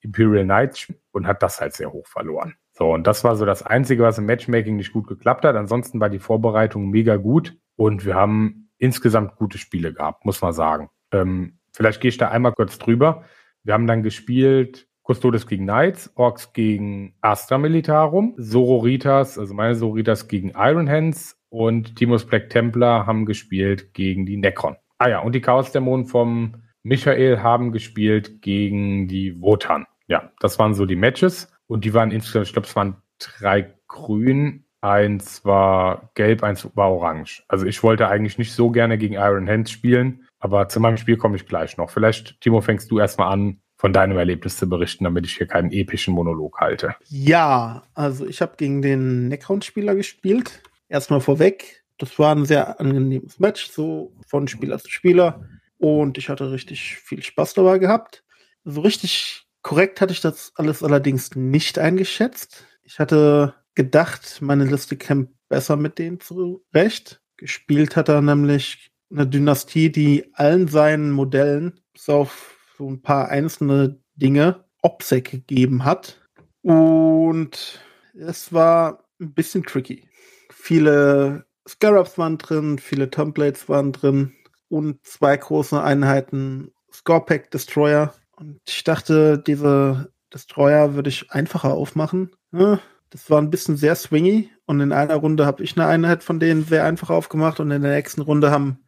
Imperial 0.00 0.44
Knights 0.44 0.90
und 1.12 1.26
hat 1.26 1.42
das 1.42 1.60
halt 1.60 1.74
sehr 1.74 1.92
hoch 1.92 2.06
verloren. 2.06 2.54
So, 2.72 2.94
und 2.94 3.06
das 3.06 3.24
war 3.24 3.36
so 3.36 3.44
das 3.44 3.62
Einzige, 3.62 4.04
was 4.04 4.16
im 4.16 4.24
Matchmaking 4.24 4.76
nicht 4.76 4.94
gut 4.94 5.06
geklappt 5.06 5.44
hat. 5.44 5.54
Ansonsten 5.54 6.00
war 6.00 6.08
die 6.08 6.18
Vorbereitung 6.18 6.88
mega 6.88 7.16
gut 7.16 7.58
und 7.76 8.06
wir 8.06 8.14
haben 8.14 8.70
insgesamt 8.78 9.36
gute 9.36 9.58
Spiele 9.58 9.92
gehabt, 9.92 10.24
muss 10.24 10.40
man 10.40 10.54
sagen. 10.54 10.88
Ähm, 11.12 11.58
vielleicht 11.74 12.00
gehe 12.00 12.08
ich 12.08 12.16
da 12.16 12.30
einmal 12.30 12.54
kurz 12.54 12.78
drüber. 12.78 13.24
Wir 13.64 13.74
haben 13.74 13.86
dann 13.86 14.02
gespielt 14.02 14.85
Custodes 15.06 15.46
gegen 15.46 15.64
Knights, 15.64 16.10
Orks 16.16 16.52
gegen 16.52 17.14
Astra 17.20 17.58
Militarum, 17.58 18.34
Sororitas, 18.36 19.38
also 19.38 19.54
meine 19.54 19.74
Sororitas 19.74 20.28
gegen 20.28 20.52
Iron 20.56 20.88
Hands 20.88 21.36
und 21.48 21.96
Timos 21.96 22.26
Black 22.26 22.50
Templar 22.50 23.06
haben 23.06 23.24
gespielt 23.24 23.94
gegen 23.94 24.26
die 24.26 24.36
Necron. 24.36 24.76
Ah 24.98 25.08
ja, 25.08 25.20
und 25.20 25.34
die 25.34 25.40
Chaos-Dämonen 25.40 26.06
vom 26.06 26.62
Michael 26.82 27.40
haben 27.40 27.72
gespielt 27.72 28.42
gegen 28.42 29.08
die 29.08 29.40
Wotan. 29.40 29.86
Ja, 30.06 30.32
das 30.40 30.58
waren 30.58 30.74
so 30.74 30.86
die 30.86 30.96
Matches. 30.96 31.52
Und 31.66 31.84
die 31.84 31.94
waren 31.94 32.10
insgesamt, 32.10 32.46
ich 32.46 32.52
glaube, 32.52 32.68
es 32.68 32.76
waren 32.76 32.96
drei 33.18 33.74
grün, 33.88 34.64
eins 34.80 35.44
war 35.44 36.10
gelb, 36.14 36.42
eins 36.42 36.68
war 36.76 36.92
orange. 36.92 37.42
Also 37.48 37.66
ich 37.66 37.82
wollte 37.82 38.08
eigentlich 38.08 38.38
nicht 38.38 38.52
so 38.52 38.70
gerne 38.70 38.98
gegen 38.98 39.14
Iron 39.14 39.48
Hands 39.48 39.70
spielen, 39.70 40.26
aber 40.38 40.68
zu 40.68 40.78
meinem 40.80 40.96
Spiel 40.96 41.16
komme 41.16 41.36
ich 41.36 41.46
gleich 41.46 41.76
noch. 41.76 41.90
Vielleicht, 41.90 42.40
Timo, 42.40 42.60
fängst 42.60 42.90
du 42.90 42.98
erstmal 42.98 43.32
an, 43.32 43.60
von 43.86 43.92
deinem 43.92 44.18
Erlebnis 44.18 44.56
zu 44.56 44.68
berichten, 44.68 45.04
damit 45.04 45.26
ich 45.26 45.36
hier 45.36 45.46
keinen 45.46 45.70
epischen 45.70 46.12
Monolog 46.12 46.58
halte. 46.58 46.96
Ja, 47.08 47.84
also 47.94 48.26
ich 48.26 48.42
habe 48.42 48.54
gegen 48.56 48.82
den 48.82 49.28
Necron-Spieler 49.28 49.94
gespielt. 49.94 50.60
Erstmal 50.88 51.20
vorweg, 51.20 51.84
das 51.96 52.18
war 52.18 52.34
ein 52.34 52.46
sehr 52.46 52.80
angenehmes 52.80 53.38
Match, 53.38 53.70
so 53.70 54.12
von 54.26 54.48
Spieler 54.48 54.80
zu 54.80 54.90
Spieler. 54.90 55.48
Und 55.78 56.18
ich 56.18 56.28
hatte 56.28 56.50
richtig 56.50 56.96
viel 56.96 57.22
Spaß 57.22 57.54
dabei 57.54 57.78
gehabt. 57.78 58.24
So 58.64 58.80
richtig 58.80 59.46
korrekt 59.62 60.00
hatte 60.00 60.12
ich 60.12 60.20
das 60.20 60.50
alles 60.56 60.82
allerdings 60.82 61.36
nicht 61.36 61.78
eingeschätzt. 61.78 62.66
Ich 62.82 62.98
hatte 62.98 63.54
gedacht, 63.76 64.38
meine 64.40 64.64
Liste 64.64 64.96
käme 64.96 65.28
besser 65.48 65.76
mit 65.76 66.00
denen 66.00 66.18
zurecht. 66.18 67.22
Gespielt 67.36 67.94
hat 67.94 68.08
er 68.08 68.20
nämlich 68.20 68.90
eine 69.12 69.28
Dynastie, 69.28 69.92
die 69.92 70.34
allen 70.34 70.66
seinen 70.66 71.12
Modellen, 71.12 71.78
bis 71.92 72.08
auf 72.08 72.55
so 72.76 72.88
ein 72.88 73.02
paar 73.02 73.28
einzelne 73.28 73.98
Dinge 74.16 74.64
OPSEC 74.82 75.30
gegeben 75.30 75.84
hat. 75.84 76.20
Und 76.62 77.80
es 78.14 78.52
war 78.52 79.04
ein 79.20 79.32
bisschen 79.32 79.62
tricky. 79.62 80.08
Viele 80.50 81.46
Scarabs 81.68 82.18
waren 82.18 82.38
drin, 82.38 82.78
viele 82.78 83.10
Templates 83.10 83.68
waren 83.68 83.92
drin 83.92 84.32
und 84.68 85.04
zwei 85.04 85.36
große 85.36 85.82
Einheiten 85.82 86.72
Scorepack 86.92 87.50
Destroyer. 87.50 88.14
Und 88.36 88.60
ich 88.66 88.84
dachte, 88.84 89.38
diese 89.38 90.12
Destroyer 90.32 90.94
würde 90.94 91.08
ich 91.08 91.30
einfacher 91.30 91.72
aufmachen. 91.72 92.30
Ja, 92.52 92.80
das 93.10 93.30
war 93.30 93.40
ein 93.40 93.50
bisschen 93.50 93.76
sehr 93.76 93.94
swingy 93.94 94.50
und 94.66 94.80
in 94.80 94.92
einer 94.92 95.16
Runde 95.16 95.46
habe 95.46 95.62
ich 95.62 95.76
eine 95.76 95.86
Einheit 95.86 96.22
von 96.22 96.40
denen 96.40 96.64
sehr 96.64 96.84
einfach 96.84 97.10
aufgemacht 97.10 97.60
und 97.60 97.70
in 97.70 97.82
der 97.82 97.92
nächsten 97.92 98.20
Runde 98.20 98.50
haben 98.50 98.80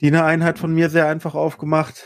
die 0.00 0.08
eine 0.08 0.24
Einheit 0.24 0.58
von 0.58 0.74
mir 0.74 0.90
sehr 0.90 1.08
einfach 1.08 1.34
aufgemacht. 1.34 2.04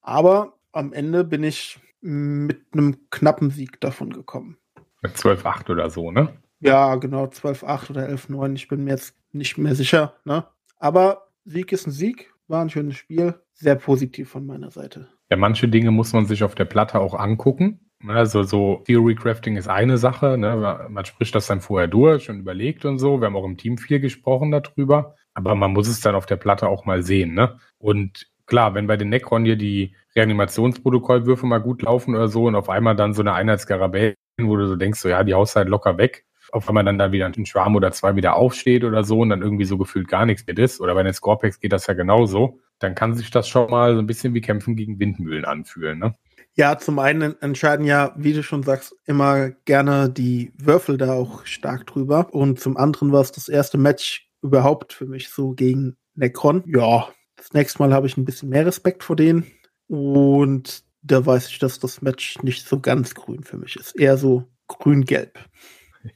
Aber 0.00 0.53
am 0.74 0.92
Ende 0.92 1.24
bin 1.24 1.42
ich 1.44 1.78
mit 2.00 2.62
einem 2.72 3.08
knappen 3.10 3.50
Sieg 3.50 3.80
davon 3.80 4.12
gekommen. 4.12 4.58
Mit 5.02 5.16
12-8 5.16 5.70
oder 5.70 5.90
so, 5.90 6.10
ne? 6.10 6.34
Ja, 6.60 6.96
genau, 6.96 7.24
12-8 7.24 7.90
oder 7.90 8.08
11-9. 8.08 8.54
Ich 8.54 8.68
bin 8.68 8.84
mir 8.84 8.90
jetzt 8.90 9.16
nicht 9.32 9.58
mehr 9.58 9.74
sicher. 9.74 10.14
Ne? 10.24 10.44
Aber 10.78 11.28
Sieg 11.44 11.72
ist 11.72 11.86
ein 11.86 11.90
Sieg, 11.90 12.32
war 12.48 12.62
ein 12.62 12.70
schönes 12.70 12.96
Spiel. 12.96 13.34
Sehr 13.52 13.76
positiv 13.76 14.30
von 14.30 14.46
meiner 14.46 14.70
Seite. 14.70 15.08
Ja, 15.30 15.36
manche 15.36 15.68
Dinge 15.68 15.90
muss 15.90 16.12
man 16.12 16.26
sich 16.26 16.42
auf 16.42 16.54
der 16.54 16.64
Platte 16.64 17.00
auch 17.00 17.14
angucken. 17.14 17.80
Also 18.06 18.42
so 18.42 18.82
Theory 18.86 19.14
Crafting 19.14 19.56
ist 19.56 19.68
eine 19.68 19.96
Sache. 19.96 20.36
Ne? 20.36 20.88
Man 20.90 21.04
spricht 21.04 21.34
das 21.34 21.46
dann 21.46 21.60
vorher 21.60 21.88
durch 21.88 22.28
und 22.28 22.40
überlegt 22.40 22.84
und 22.84 22.98
so. 22.98 23.20
Wir 23.20 23.26
haben 23.26 23.36
auch 23.36 23.46
im 23.46 23.56
Team 23.56 23.78
viel 23.78 24.00
gesprochen 24.00 24.50
darüber. 24.50 25.14
Aber 25.34 25.54
man 25.54 25.72
muss 25.72 25.88
es 25.88 26.00
dann 26.00 26.14
auf 26.14 26.26
der 26.26 26.36
Platte 26.36 26.68
auch 26.68 26.84
mal 26.84 27.02
sehen. 27.02 27.34
Ne? 27.34 27.58
Und 27.78 28.26
klar, 28.46 28.74
wenn 28.74 28.86
bei 28.86 28.96
den 28.96 29.08
Necron 29.08 29.44
hier 29.44 29.56
die 29.56 29.94
Reanimationsprotokollwürfe 30.16 31.46
mal 31.46 31.58
gut 31.58 31.82
laufen 31.82 32.14
oder 32.14 32.28
so 32.28 32.44
und 32.44 32.54
auf 32.54 32.68
einmal 32.68 32.96
dann 32.96 33.14
so 33.14 33.22
eine 33.22 33.34
Einheitsgarabelle, 33.34 34.14
wo 34.40 34.56
du 34.56 34.66
so 34.66 34.76
denkst, 34.76 35.00
so 35.00 35.08
ja, 35.08 35.24
die 35.24 35.34
haust 35.34 35.56
halt 35.56 35.68
locker 35.68 35.98
weg, 35.98 36.24
auf 36.52 36.68
einmal 36.68 36.84
dann 36.84 36.98
da 36.98 37.10
wieder 37.10 37.26
ein 37.26 37.46
Schwarm 37.46 37.74
oder 37.74 37.90
zwei 37.92 38.16
wieder 38.16 38.36
aufsteht 38.36 38.84
oder 38.84 39.04
so 39.04 39.20
und 39.20 39.30
dann 39.30 39.42
irgendwie 39.42 39.64
so 39.64 39.78
gefühlt 39.78 40.08
gar 40.08 40.26
nichts 40.26 40.46
mehr 40.46 40.56
ist. 40.58 40.80
Oder 40.80 40.94
bei 40.94 41.02
den 41.02 41.12
Scorpex 41.12 41.58
geht 41.58 41.72
das 41.72 41.86
ja 41.86 41.94
genauso. 41.94 42.60
Dann 42.78 42.94
kann 42.94 43.14
sich 43.14 43.30
das 43.30 43.48
schon 43.48 43.70
mal 43.70 43.94
so 43.94 43.98
ein 43.98 44.06
bisschen 44.06 44.34
wie 44.34 44.40
Kämpfen 44.40 44.76
gegen 44.76 45.00
Windmühlen 45.00 45.44
anfühlen, 45.44 45.98
ne? 45.98 46.14
Ja, 46.56 46.78
zum 46.78 47.00
einen 47.00 47.40
entscheiden 47.42 47.84
ja, 47.84 48.14
wie 48.16 48.32
du 48.32 48.44
schon 48.44 48.62
sagst, 48.62 48.94
immer 49.06 49.50
gerne 49.64 50.08
die 50.08 50.52
Würfel 50.56 50.98
da 50.98 51.14
auch 51.14 51.44
stark 51.46 51.84
drüber. 51.86 52.28
Und 52.32 52.60
zum 52.60 52.76
anderen 52.76 53.10
war 53.10 53.22
es 53.22 53.32
das 53.32 53.48
erste 53.48 53.76
Match 53.76 54.30
überhaupt 54.40 54.92
für 54.92 55.06
mich 55.06 55.30
so 55.30 55.50
gegen 55.50 55.96
Necron. 56.14 56.62
Ja, 56.66 57.08
das 57.44 57.52
nächste 57.52 57.78
Mal 57.80 57.92
habe 57.92 58.06
ich 58.06 58.16
ein 58.16 58.24
bisschen 58.24 58.48
mehr 58.48 58.64
Respekt 58.64 59.04
vor 59.04 59.16
denen. 59.16 59.44
Und 59.86 60.82
da 61.02 61.26
weiß 61.26 61.48
ich, 61.48 61.58
dass 61.58 61.78
das 61.78 62.00
Match 62.00 62.42
nicht 62.42 62.66
so 62.66 62.80
ganz 62.80 63.14
grün 63.14 63.44
für 63.44 63.58
mich 63.58 63.76
ist. 63.76 63.92
Eher 63.92 64.16
so 64.16 64.48
grün-gelb. 64.66 65.38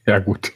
Ja, 0.07 0.17
gut. 0.17 0.53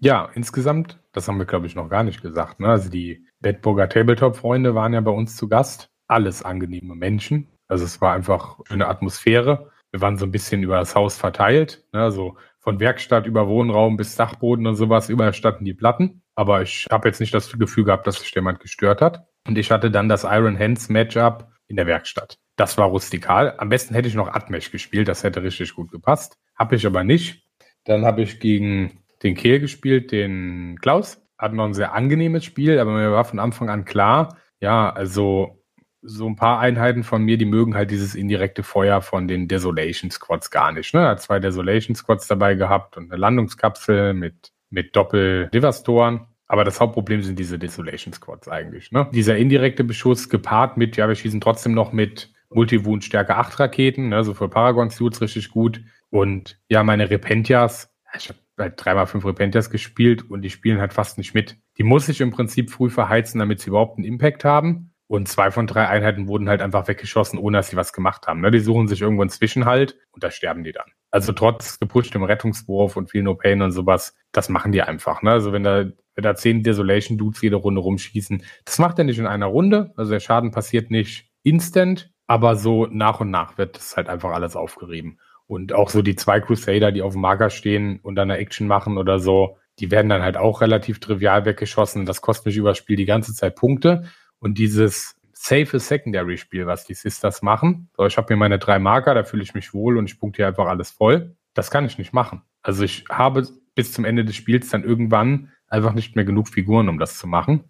Ja, 0.00 0.30
insgesamt, 0.34 0.98
das 1.12 1.28
haben 1.28 1.38
wir, 1.38 1.44
glaube 1.44 1.66
ich, 1.66 1.74
noch 1.74 1.90
gar 1.90 2.02
nicht 2.02 2.22
gesagt. 2.22 2.60
Ne? 2.60 2.68
Also 2.68 2.88
die 2.88 3.26
Bedburger 3.40 3.90
Tabletop-Freunde 3.90 4.74
waren 4.74 4.94
ja 4.94 5.02
bei 5.02 5.10
uns 5.10 5.36
zu 5.36 5.48
Gast. 5.48 5.90
Alles 6.08 6.42
angenehme 6.42 6.94
Menschen. 6.94 7.48
Also 7.68 7.84
es 7.84 8.00
war 8.00 8.14
einfach 8.14 8.58
eine 8.70 8.88
Atmosphäre. 8.88 9.70
Wir 9.90 10.00
waren 10.00 10.16
so 10.16 10.24
ein 10.24 10.32
bisschen 10.32 10.62
über 10.62 10.78
das 10.78 10.94
Haus 10.94 11.18
verteilt. 11.18 11.84
Ne? 11.92 12.00
Also 12.00 12.38
von 12.58 12.80
Werkstatt 12.80 13.26
über 13.26 13.48
Wohnraum 13.48 13.98
bis 13.98 14.16
Dachboden 14.16 14.66
und 14.66 14.76
sowas, 14.76 15.10
überall 15.10 15.32
die 15.60 15.74
Platten. 15.74 16.22
Aber 16.34 16.62
ich 16.62 16.86
habe 16.90 17.08
jetzt 17.08 17.20
nicht 17.20 17.34
das 17.34 17.52
Gefühl 17.52 17.84
gehabt, 17.84 18.06
dass 18.06 18.20
sich 18.20 18.34
jemand 18.34 18.60
gestört 18.60 19.02
hat. 19.02 19.26
Und 19.46 19.58
ich 19.58 19.70
hatte 19.70 19.90
dann 19.90 20.08
das 20.08 20.24
Iron 20.24 20.58
Hands 20.58 20.88
Matchup 20.88 21.48
in 21.66 21.76
der 21.76 21.86
Werkstatt. 21.86 22.38
Das 22.56 22.78
war 22.78 22.86
rustikal. 22.86 23.54
Am 23.58 23.68
besten 23.68 23.94
hätte 23.94 24.08
ich 24.08 24.14
noch 24.14 24.28
Atmesh 24.28 24.70
gespielt, 24.70 25.08
das 25.08 25.24
hätte 25.24 25.42
richtig 25.42 25.74
gut 25.74 25.90
gepasst. 25.90 26.38
Habe 26.54 26.76
ich 26.76 26.86
aber 26.86 27.02
nicht. 27.02 27.46
Dann 27.84 28.04
habe 28.04 28.22
ich 28.22 28.40
gegen 28.40 29.02
den 29.22 29.34
Kehl 29.34 29.58
gespielt, 29.58 30.12
den 30.12 30.78
Klaus. 30.80 31.20
Hat 31.38 31.54
noch 31.54 31.64
ein 31.64 31.74
sehr 31.74 31.94
angenehmes 31.94 32.44
Spiel, 32.44 32.78
aber 32.78 32.92
mir 32.92 33.10
war 33.10 33.24
von 33.24 33.40
Anfang 33.40 33.68
an 33.68 33.84
klar, 33.84 34.36
ja, 34.60 34.90
also 34.90 35.62
so 36.02 36.26
ein 36.26 36.36
paar 36.36 36.58
Einheiten 36.60 37.04
von 37.04 37.22
mir, 37.22 37.38
die 37.38 37.44
mögen 37.44 37.74
halt 37.74 37.90
dieses 37.90 38.14
indirekte 38.14 38.62
Feuer 38.62 39.00
von 39.02 39.28
den 39.28 39.48
Desolation 39.48 40.10
Squads 40.10 40.50
gar 40.50 40.72
nicht. 40.72 40.94
Ne? 40.94 41.00
Er 41.00 41.08
hat 41.10 41.22
zwei 41.22 41.38
Desolation 41.38 41.94
Squads 41.94 42.26
dabei 42.26 42.54
gehabt 42.54 42.96
und 42.96 43.10
eine 43.10 43.20
Landungskapsel 43.20 44.12
mit, 44.12 44.52
mit 44.70 44.94
Doppel-Devastoren. 44.96 46.26
Aber 46.52 46.64
das 46.64 46.80
Hauptproblem 46.80 47.22
sind 47.22 47.38
diese 47.38 47.58
Desolation 47.58 48.12
Squads 48.12 48.46
eigentlich. 48.46 48.92
Ne? 48.92 49.08
Dieser 49.10 49.38
indirekte 49.38 49.84
Beschuss 49.84 50.28
gepaart 50.28 50.76
mit, 50.76 50.98
ja, 50.98 51.08
wir 51.08 51.14
schießen 51.14 51.40
trotzdem 51.40 51.72
noch 51.72 51.94
mit 51.94 52.30
Multiwound 52.50 53.02
Stärke 53.02 53.36
8 53.36 53.58
Raketen, 53.58 54.10
ne? 54.10 54.22
so 54.22 54.34
für 54.34 54.50
Paragon-Suits 54.50 55.22
richtig 55.22 55.48
gut. 55.48 55.80
Und 56.10 56.60
ja, 56.68 56.82
meine 56.82 57.08
Repentias, 57.08 57.90
ich 58.14 58.28
habe 58.28 58.38
halt 58.58 58.74
dreimal 58.76 59.06
fünf 59.06 59.24
Repentias 59.24 59.70
gespielt 59.70 60.30
und 60.30 60.42
die 60.42 60.50
spielen 60.50 60.78
halt 60.78 60.92
fast 60.92 61.16
nicht 61.16 61.32
mit. 61.32 61.56
Die 61.78 61.84
muss 61.84 62.10
ich 62.10 62.20
im 62.20 62.32
Prinzip 62.32 62.70
früh 62.70 62.90
verheizen, 62.90 63.38
damit 63.38 63.60
sie 63.60 63.70
überhaupt 63.70 63.96
einen 63.96 64.04
Impact 64.04 64.44
haben. 64.44 64.92
Und 65.06 65.28
zwei 65.28 65.50
von 65.50 65.66
drei 65.66 65.88
Einheiten 65.88 66.28
wurden 66.28 66.50
halt 66.50 66.60
einfach 66.60 66.86
weggeschossen, 66.86 67.38
ohne 67.38 67.56
dass 67.56 67.70
sie 67.70 67.76
was 67.76 67.94
gemacht 67.94 68.26
haben. 68.26 68.42
Ne? 68.42 68.50
Die 68.50 68.60
suchen 68.60 68.88
sich 68.88 69.00
irgendwo 69.00 69.22
einen 69.22 69.30
Zwischenhalt 69.30 69.96
und 70.10 70.22
da 70.22 70.30
sterben 70.30 70.64
die 70.64 70.72
dann. 70.72 70.90
Also 71.12 71.32
trotz 71.32 71.78
gepushtem 71.78 72.24
Rettungswurf 72.24 72.96
und 72.96 73.10
viel 73.10 73.22
No 73.22 73.34
Pain 73.34 73.60
und 73.60 73.70
sowas, 73.70 74.16
das 74.32 74.48
machen 74.48 74.72
die 74.72 74.82
einfach. 74.82 75.22
Ne? 75.22 75.30
Also 75.30 75.52
wenn 75.52 75.62
da, 75.62 75.84
wenn 76.14 76.24
da 76.24 76.34
zehn 76.34 76.62
Desolation 76.62 77.18
Dudes 77.18 77.42
jede 77.42 77.56
Runde 77.56 77.82
rumschießen, 77.82 78.42
das 78.64 78.78
macht 78.78 78.98
er 78.98 79.04
nicht 79.04 79.18
in 79.18 79.26
einer 79.26 79.46
Runde. 79.46 79.92
Also 79.96 80.10
der 80.10 80.20
Schaden 80.20 80.50
passiert 80.52 80.90
nicht 80.90 81.28
instant, 81.42 82.10
aber 82.26 82.56
so 82.56 82.86
nach 82.86 83.20
und 83.20 83.30
nach 83.30 83.58
wird 83.58 83.76
das 83.76 83.94
halt 83.96 84.08
einfach 84.08 84.30
alles 84.30 84.56
aufgerieben. 84.56 85.18
Und 85.46 85.74
auch 85.74 85.90
so 85.90 86.00
die 86.00 86.16
zwei 86.16 86.40
Crusader, 86.40 86.92
die 86.92 87.02
auf 87.02 87.12
dem 87.12 87.20
Marker 87.20 87.50
stehen 87.50 88.00
und 88.02 88.14
dann 88.14 88.30
eine 88.30 88.40
Action 88.40 88.66
machen 88.66 88.96
oder 88.96 89.18
so, 89.18 89.58
die 89.78 89.90
werden 89.90 90.08
dann 90.08 90.22
halt 90.22 90.38
auch 90.38 90.62
relativ 90.62 90.98
trivial 90.98 91.44
weggeschossen. 91.44 92.06
Das 92.06 92.22
kostet 92.22 92.46
mich 92.46 92.56
über 92.56 92.74
Spiel 92.74 92.96
die 92.96 93.04
ganze 93.04 93.34
Zeit 93.34 93.54
Punkte. 93.56 94.04
Und 94.38 94.56
dieses 94.56 95.14
safe 95.42 95.80
Secondary-Spiel, 95.80 96.66
was 96.66 96.84
die 96.84 96.94
Sisters 96.94 97.42
machen, 97.42 97.90
so, 97.96 98.06
ich 98.06 98.16
habe 98.16 98.32
mir 98.32 98.38
meine 98.38 98.60
drei 98.60 98.78
Marker, 98.78 99.14
da 99.14 99.24
fühle 99.24 99.42
ich 99.42 99.54
mich 99.54 99.74
wohl 99.74 99.98
und 99.98 100.08
ich 100.08 100.20
punkte 100.20 100.38
hier 100.38 100.46
einfach 100.46 100.66
alles 100.66 100.92
voll. 100.92 101.36
Das 101.52 101.70
kann 101.70 101.84
ich 101.84 101.98
nicht 101.98 102.12
machen. 102.12 102.42
Also 102.62 102.84
ich 102.84 103.04
habe 103.10 103.48
bis 103.74 103.92
zum 103.92 104.04
Ende 104.04 104.24
des 104.24 104.36
Spiels 104.36 104.70
dann 104.70 104.84
irgendwann 104.84 105.50
einfach 105.66 105.94
nicht 105.94 106.14
mehr 106.14 106.24
genug 106.24 106.48
Figuren, 106.48 106.88
um 106.88 106.98
das 106.98 107.18
zu 107.18 107.26
machen. 107.26 107.64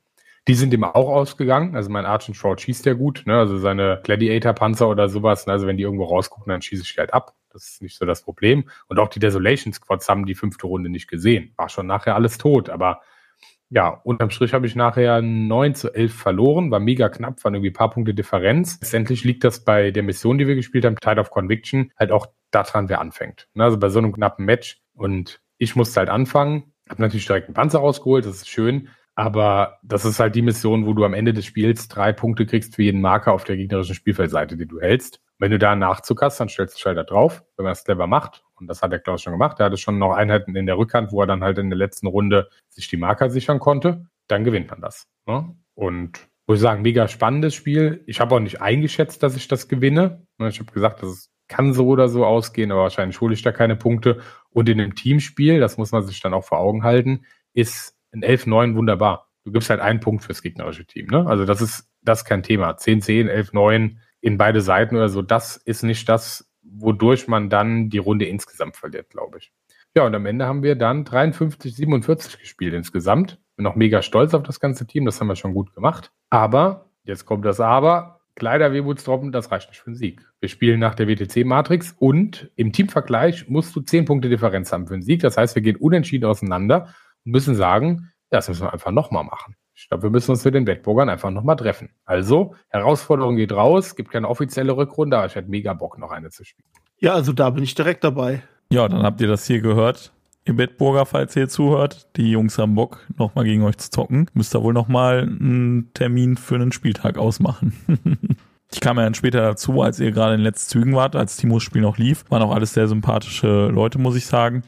Die 0.48 0.54
sind 0.54 0.74
ihm 0.74 0.84
auch 0.84 1.08
ausgegangen. 1.08 1.74
Also 1.74 1.88
mein 1.88 2.04
and 2.04 2.36
Short 2.36 2.60
schießt 2.60 2.84
ja 2.84 2.92
gut. 2.92 3.22
Ne? 3.26 3.38
Also 3.38 3.56
seine 3.58 4.00
Gladiator-Panzer 4.04 4.88
oder 4.88 5.08
sowas. 5.08 5.46
Ne? 5.46 5.52
Also 5.52 5.66
wenn 5.66 5.76
die 5.76 5.84
irgendwo 5.84 6.04
rausgucken, 6.04 6.50
dann 6.50 6.60
schieße 6.60 6.82
ich 6.82 6.98
halt 6.98 7.14
ab. 7.14 7.34
Das 7.50 7.68
ist 7.68 7.82
nicht 7.82 7.96
so 7.96 8.04
das 8.04 8.22
Problem. 8.22 8.68
Und 8.88 8.98
auch 8.98 9.08
die 9.08 9.20
Desolation 9.20 9.72
Squads 9.72 10.08
haben 10.08 10.26
die 10.26 10.34
fünfte 10.34 10.66
Runde 10.66 10.90
nicht 10.90 11.08
gesehen. 11.08 11.52
War 11.56 11.68
schon 11.68 11.86
nachher 11.86 12.16
alles 12.16 12.38
tot. 12.38 12.70
Aber 12.70 13.00
Ja, 13.74 14.02
unterm 14.04 14.28
Strich 14.28 14.52
habe 14.52 14.66
ich 14.66 14.76
nachher 14.76 15.22
9 15.22 15.74
zu 15.74 15.94
11 15.94 16.14
verloren, 16.14 16.70
war 16.70 16.78
mega 16.78 17.08
knapp, 17.08 17.42
waren 17.42 17.54
irgendwie 17.54 17.70
paar 17.70 17.88
Punkte 17.88 18.12
Differenz. 18.12 18.78
Letztendlich 18.82 19.24
liegt 19.24 19.44
das 19.44 19.64
bei 19.64 19.90
der 19.90 20.02
Mission, 20.02 20.36
die 20.36 20.46
wir 20.46 20.56
gespielt 20.56 20.84
haben, 20.84 20.96
Tide 20.96 21.18
of 21.18 21.30
Conviction, 21.30 21.90
halt 21.98 22.12
auch 22.12 22.26
daran, 22.50 22.90
wer 22.90 23.00
anfängt. 23.00 23.48
Ne, 23.54 23.64
also 23.64 23.78
bei 23.78 23.88
so 23.88 23.98
einem 23.98 24.12
knappen 24.12 24.44
Match. 24.44 24.82
Und 24.92 25.40
ich 25.56 25.74
musste 25.74 26.00
halt 26.00 26.10
anfangen, 26.10 26.74
habe 26.86 27.00
natürlich 27.00 27.24
direkt 27.24 27.46
einen 27.46 27.54
Panzer 27.54 27.78
rausgeholt, 27.78 28.26
das 28.26 28.36
ist 28.36 28.50
schön. 28.50 28.88
Aber 29.14 29.78
das 29.82 30.04
ist 30.04 30.20
halt 30.20 30.34
die 30.34 30.42
Mission, 30.42 30.84
wo 30.84 30.92
du 30.92 31.06
am 31.06 31.14
Ende 31.14 31.32
des 31.32 31.46
Spiels 31.46 31.88
drei 31.88 32.12
Punkte 32.12 32.44
kriegst 32.44 32.76
für 32.76 32.82
jeden 32.82 33.00
Marker 33.00 33.32
auf 33.32 33.44
der 33.44 33.56
gegnerischen 33.56 33.94
Spielfeldseite, 33.94 34.58
die 34.58 34.66
du 34.66 34.80
hältst. 34.80 35.22
Wenn 35.38 35.50
du 35.50 35.58
da 35.58 35.72
einen 35.72 35.80
Nachzug 35.80 36.20
hast, 36.20 36.38
dann 36.40 36.50
stellst 36.50 36.76
du 36.76 36.80
Schalter 36.80 37.04
drauf, 37.04 37.42
wenn 37.56 37.64
man 37.64 37.72
es 37.72 37.84
clever 37.84 38.06
macht. 38.06 38.44
Und 38.62 38.68
das 38.68 38.80
hat 38.80 38.92
der 38.92 39.00
Klaus 39.00 39.22
schon 39.22 39.32
gemacht. 39.32 39.58
Er 39.58 39.66
hatte 39.66 39.76
schon 39.76 39.98
noch 39.98 40.12
Einheiten 40.12 40.54
in 40.54 40.66
der 40.66 40.78
Rückhand, 40.78 41.10
wo 41.10 41.20
er 41.20 41.26
dann 41.26 41.42
halt 41.42 41.58
in 41.58 41.68
der 41.68 41.76
letzten 41.76 42.06
Runde 42.06 42.48
sich 42.68 42.88
die 42.88 42.96
Marker 42.96 43.28
sichern 43.28 43.58
konnte. 43.58 44.06
Dann 44.28 44.44
gewinnt 44.44 44.70
man 44.70 44.80
das. 44.80 45.08
Ne? 45.26 45.54
Und 45.74 46.28
muss 46.46 46.58
ich 46.58 46.62
sagen, 46.62 46.82
mega 46.82 47.08
spannendes 47.08 47.54
Spiel. 47.54 48.04
Ich 48.06 48.20
habe 48.20 48.36
auch 48.36 48.40
nicht 48.40 48.60
eingeschätzt, 48.60 49.22
dass 49.22 49.36
ich 49.36 49.48
das 49.48 49.66
gewinne. 49.66 50.24
Ne, 50.38 50.48
ich 50.48 50.60
habe 50.60 50.70
gesagt, 50.70 51.02
das 51.02 51.28
kann 51.48 51.72
so 51.72 51.88
oder 51.88 52.08
so 52.08 52.24
ausgehen, 52.24 52.70
aber 52.70 52.82
wahrscheinlich 52.82 53.20
hole 53.20 53.34
ich 53.34 53.42
da 53.42 53.50
keine 53.50 53.74
Punkte. 53.74 54.20
Und 54.50 54.68
in 54.68 54.80
einem 54.80 54.94
Teamspiel, 54.94 55.58
das 55.58 55.76
muss 55.76 55.90
man 55.90 56.04
sich 56.04 56.20
dann 56.20 56.34
auch 56.34 56.44
vor 56.44 56.58
Augen 56.58 56.84
halten, 56.84 57.24
ist 57.52 57.96
ein 58.12 58.22
11-9 58.22 58.76
wunderbar. 58.76 59.28
Du 59.44 59.50
gibst 59.50 59.70
halt 59.70 59.80
einen 59.80 59.98
Punkt 59.98 60.22
fürs 60.22 60.40
gegnerische 60.40 60.86
Team. 60.86 61.06
Ne? 61.06 61.26
Also 61.26 61.44
das 61.44 61.60
ist, 61.60 61.88
das 62.00 62.20
ist 62.20 62.24
kein 62.26 62.44
Thema. 62.44 62.70
10-10, 62.70 63.28
11-9 63.28 63.96
in 64.20 64.38
beide 64.38 64.60
Seiten 64.60 64.94
oder 64.94 65.08
so, 65.08 65.20
das 65.20 65.56
ist 65.56 65.82
nicht 65.82 66.08
das, 66.08 66.51
wodurch 66.74 67.28
man 67.28 67.50
dann 67.50 67.90
die 67.90 67.98
Runde 67.98 68.26
insgesamt 68.26 68.76
verliert, 68.76 69.10
glaube 69.10 69.38
ich. 69.38 69.52
Ja, 69.94 70.06
und 70.06 70.14
am 70.14 70.24
Ende 70.24 70.46
haben 70.46 70.62
wir 70.62 70.74
dann 70.74 71.04
53, 71.04 71.74
47 71.76 72.38
gespielt 72.38 72.72
insgesamt. 72.72 73.38
Bin 73.56 73.66
auch 73.66 73.74
mega 73.74 74.00
stolz 74.00 74.32
auf 74.32 74.42
das 74.42 74.58
ganze 74.58 74.86
Team, 74.86 75.04
das 75.04 75.20
haben 75.20 75.28
wir 75.28 75.36
schon 75.36 75.54
gut 75.54 75.74
gemacht. 75.74 76.12
Aber, 76.30 76.90
jetzt 77.04 77.26
kommt 77.26 77.44
das 77.44 77.60
Aber, 77.60 78.20
Kleider 78.34 78.72
Wehmutstroppen, 78.72 79.30
das 79.30 79.50
reicht 79.50 79.68
nicht 79.68 79.80
für 79.80 79.88
einen 79.88 79.96
Sieg. 79.96 80.26
Wir 80.40 80.48
spielen 80.48 80.80
nach 80.80 80.94
der 80.94 81.06
WTC-Matrix 81.06 81.94
und 81.98 82.50
im 82.56 82.72
Teamvergleich 82.72 83.48
musst 83.48 83.76
du 83.76 83.80
10 83.80 84.06
Punkte 84.06 84.30
Differenz 84.30 84.72
haben 84.72 84.86
für 84.86 84.94
einen 84.94 85.02
Sieg. 85.02 85.20
Das 85.20 85.36
heißt, 85.36 85.54
wir 85.54 85.62
gehen 85.62 85.76
unentschieden 85.76 86.24
auseinander 86.24 86.94
und 87.24 87.32
müssen 87.32 87.54
sagen, 87.54 88.10
das 88.30 88.48
müssen 88.48 88.62
wir 88.62 88.72
einfach 88.72 88.90
nochmal 88.90 89.24
machen. 89.24 89.54
Ich 89.74 89.88
glaube, 89.88 90.04
wir 90.04 90.10
müssen 90.10 90.30
uns 90.30 90.44
mit 90.44 90.54
den 90.54 90.66
Wettburgern 90.66 91.08
einfach 91.08 91.30
nochmal 91.30 91.56
treffen. 91.56 91.90
Also, 92.04 92.54
Herausforderung 92.68 93.36
geht 93.36 93.52
raus, 93.52 93.96
gibt 93.96 94.10
keine 94.10 94.28
offizielle 94.28 94.76
Rückrunde, 94.76 95.16
aber 95.16 95.26
ich 95.26 95.34
hätte 95.34 95.50
mega 95.50 95.72
Bock, 95.72 95.98
noch 95.98 96.10
eine 96.10 96.30
zu 96.30 96.44
spielen. 96.44 96.68
Ja, 96.98 97.14
also 97.14 97.32
da 97.32 97.50
bin 97.50 97.64
ich 97.64 97.74
direkt 97.74 98.04
dabei. 98.04 98.42
Ja, 98.70 98.88
dann 98.88 99.02
habt 99.02 99.20
ihr 99.20 99.28
das 99.28 99.46
hier 99.46 99.60
gehört. 99.60 100.12
Im 100.44 100.56
Bettburger, 100.56 101.06
falls 101.06 101.36
ihr 101.36 101.48
zuhört, 101.48 102.08
die 102.16 102.30
Jungs 102.30 102.58
haben 102.58 102.74
Bock, 102.74 103.06
nochmal 103.16 103.44
gegen 103.44 103.62
euch 103.62 103.76
zu 103.78 103.90
zocken. 103.90 104.28
Müsst 104.34 104.54
ihr 104.54 104.62
wohl 104.62 104.72
nochmal 104.72 105.22
einen 105.22 105.92
Termin 105.94 106.36
für 106.36 106.56
einen 106.56 106.72
Spieltag 106.72 107.16
ausmachen. 107.16 107.72
ich 108.72 108.80
kam 108.80 108.96
ja 108.96 109.04
dann 109.04 109.14
später 109.14 109.40
dazu, 109.40 109.82
als 109.82 110.00
ihr 110.00 110.10
gerade 110.10 110.34
in 110.34 110.40
den 110.40 110.44
letzten 110.44 110.70
Zügen 110.70 110.96
wart, 110.96 111.14
als 111.14 111.36
Timos 111.36 111.62
Spiel 111.62 111.82
noch 111.82 111.96
lief. 111.96 112.24
Waren 112.28 112.42
auch 112.42 112.54
alles 112.54 112.74
sehr 112.74 112.88
sympathische 112.88 113.68
Leute, 113.68 113.98
muss 113.98 114.16
ich 114.16 114.26
sagen. 114.26 114.64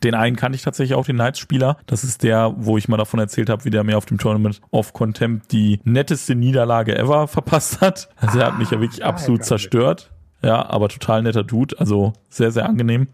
Den 0.00 0.14
einen 0.14 0.36
kannte 0.36 0.56
ich 0.56 0.62
tatsächlich 0.62 0.94
auch, 0.94 1.04
den 1.04 1.16
Knights-Spieler. 1.16 1.76
Das 1.86 2.02
ist 2.02 2.22
der, 2.22 2.54
wo 2.56 2.78
ich 2.78 2.88
mal 2.88 2.96
davon 2.96 3.20
erzählt 3.20 3.50
habe, 3.50 3.64
wie 3.64 3.70
der 3.70 3.84
mir 3.84 3.98
auf 3.98 4.06
dem 4.06 4.18
Tournament 4.18 4.60
of 4.70 4.94
Contempt 4.94 5.52
die 5.52 5.80
netteste 5.84 6.34
Niederlage 6.34 6.96
ever 6.96 7.28
verpasst 7.28 7.80
hat. 7.80 8.08
Also 8.16 8.38
er 8.38 8.46
hat 8.46 8.58
mich 8.58 8.70
ja 8.70 8.80
wirklich 8.80 9.04
absolut 9.04 9.44
zerstört. 9.44 10.10
Ja, 10.42 10.68
aber 10.68 10.88
total 10.88 11.22
netter 11.22 11.44
Dude. 11.44 11.78
Also 11.78 12.14
sehr, 12.28 12.50
sehr 12.50 12.66
angenehm. 12.66 13.08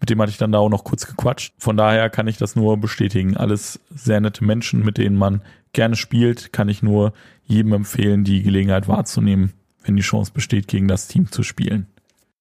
Mit 0.00 0.10
dem 0.10 0.20
hatte 0.22 0.30
ich 0.30 0.38
dann 0.38 0.52
da 0.52 0.58
auch 0.58 0.68
noch 0.68 0.84
kurz 0.84 1.06
gequatscht. 1.06 1.54
Von 1.58 1.76
daher 1.76 2.08
kann 2.08 2.28
ich 2.28 2.36
das 2.36 2.54
nur 2.54 2.76
bestätigen. 2.76 3.36
Alles 3.36 3.80
sehr 3.90 4.20
nette 4.20 4.44
Menschen, 4.44 4.84
mit 4.84 4.96
denen 4.96 5.16
man 5.16 5.42
gerne 5.72 5.96
spielt. 5.96 6.52
Kann 6.52 6.68
ich 6.68 6.82
nur 6.82 7.12
jedem 7.44 7.72
empfehlen, 7.72 8.22
die 8.22 8.42
Gelegenheit 8.42 8.86
wahrzunehmen, 8.86 9.52
wenn 9.82 9.96
die 9.96 10.02
Chance 10.02 10.32
besteht, 10.32 10.68
gegen 10.68 10.86
das 10.86 11.08
Team 11.08 11.32
zu 11.32 11.42
spielen. 11.42 11.88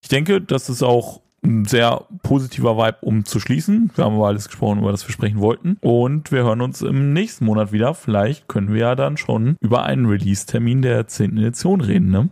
Ich 0.01 0.09
denke, 0.09 0.41
das 0.41 0.69
ist 0.69 0.83
auch 0.83 1.21
ein 1.43 1.65
sehr 1.65 2.05
positiver 2.23 2.77
Vibe, 2.77 2.97
um 3.01 3.25
zu 3.25 3.39
schließen. 3.39 3.91
Wir 3.95 4.05
haben 4.05 4.15
über 4.15 4.27
alles 4.27 4.47
gesprochen, 4.47 4.79
über 4.79 4.91
das 4.91 5.07
wir 5.07 5.13
sprechen 5.13 5.39
wollten. 5.39 5.77
Und 5.81 6.31
wir 6.31 6.43
hören 6.43 6.61
uns 6.61 6.81
im 6.81 7.13
nächsten 7.13 7.45
Monat 7.45 7.71
wieder. 7.71 7.93
Vielleicht 7.93 8.47
können 8.47 8.73
wir 8.73 8.81
ja 8.81 8.95
dann 8.95 9.17
schon 9.17 9.57
über 9.61 9.83
einen 9.83 10.05
Release-Termin 10.05 10.81
der 10.81 11.07
10. 11.07 11.37
Edition 11.37 11.81
reden, 11.81 12.09
ne? 12.09 12.29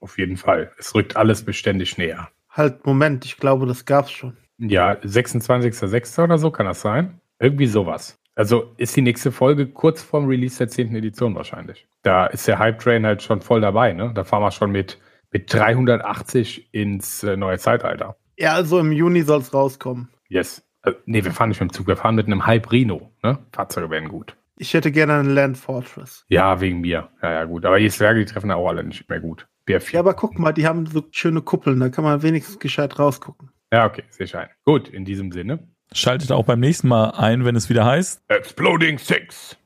Auf 0.00 0.18
jeden 0.18 0.36
Fall. 0.36 0.72
Es 0.78 0.94
rückt 0.94 1.16
alles 1.16 1.42
beständig 1.44 1.98
näher. 1.98 2.28
Halt, 2.50 2.86
Moment, 2.86 3.24
ich 3.24 3.36
glaube, 3.36 3.66
das 3.66 3.84
gab's 3.84 4.10
schon. 4.10 4.36
Ja, 4.58 4.92
26.06. 4.92 6.22
oder 6.22 6.38
so 6.38 6.50
kann 6.50 6.66
das 6.66 6.80
sein. 6.80 7.20
Irgendwie 7.38 7.66
sowas. 7.66 8.18
Also 8.34 8.72
ist 8.76 8.94
die 8.96 9.02
nächste 9.02 9.32
Folge 9.32 9.66
kurz 9.66 10.02
vorm 10.02 10.26
Release 10.26 10.58
der 10.58 10.68
10. 10.68 10.94
Edition 10.94 11.34
wahrscheinlich. 11.34 11.86
Da 12.02 12.26
ist 12.26 12.46
der 12.46 12.58
Hype-Train 12.58 13.04
halt 13.04 13.22
schon 13.22 13.40
voll 13.40 13.60
dabei, 13.60 13.92
ne? 13.92 14.12
Da 14.14 14.24
fahren 14.24 14.42
wir 14.42 14.52
schon 14.52 14.70
mit, 14.70 14.98
mit 15.32 15.52
380 15.52 16.72
ins 16.72 17.24
äh, 17.24 17.36
neue 17.36 17.58
Zeitalter. 17.58 18.16
Ja, 18.38 18.54
also 18.54 18.78
im 18.78 18.92
Juni 18.92 19.22
soll 19.22 19.40
es 19.40 19.52
rauskommen. 19.52 20.08
Yes. 20.28 20.62
Äh, 20.84 20.92
nee, 21.06 21.24
wir 21.24 21.32
fahren 21.32 21.48
nicht 21.48 21.60
mit 21.60 21.72
dem 21.72 21.74
Zug, 21.74 21.88
wir 21.88 21.96
fahren 21.96 22.14
mit 22.14 22.26
einem 22.26 22.46
Hype 22.46 22.70
Reno. 22.70 23.12
Ne? 23.22 23.38
Fahrzeuge 23.52 23.90
werden 23.90 24.08
gut. 24.08 24.36
Ich 24.58 24.74
hätte 24.74 24.92
gerne 24.92 25.14
einen 25.14 25.34
Land 25.34 25.58
Fortress. 25.58 26.24
Ja, 26.28 26.60
wegen 26.60 26.80
mir. 26.80 27.08
Ja, 27.20 27.32
ja, 27.32 27.44
gut. 27.44 27.64
Aber 27.64 27.78
die 27.78 27.90
Zwerge, 27.90 28.20
die 28.20 28.26
treffen 28.26 28.50
auch 28.50 28.68
alle 28.68 28.84
nicht 28.84 29.08
mehr 29.08 29.20
gut. 29.20 29.46
BF4. 29.68 29.92
Ja, 29.94 30.00
aber 30.00 30.14
guck 30.14 30.38
mal, 30.38 30.52
die 30.52 30.66
haben 30.66 30.86
so 30.86 31.04
schöne 31.10 31.42
Kuppeln, 31.42 31.80
da 31.80 31.88
kann 31.88 32.04
man 32.04 32.22
wenigstens 32.22 32.58
gescheit 32.58 32.98
rausgucken. 32.98 33.50
Ja, 33.72 33.86
okay, 33.86 34.04
sehr 34.10 34.26
schön. 34.26 34.46
Gut, 34.64 34.88
in 34.88 35.04
diesem 35.04 35.32
Sinne. 35.32 35.68
Schaltet 35.92 36.32
auch 36.32 36.44
beim 36.44 36.60
nächsten 36.60 36.88
Mal 36.88 37.10
ein, 37.10 37.44
wenn 37.44 37.56
es 37.56 37.68
wieder 37.68 37.84
heißt 37.84 38.22
Exploding 38.28 38.98
Six. 38.98 39.56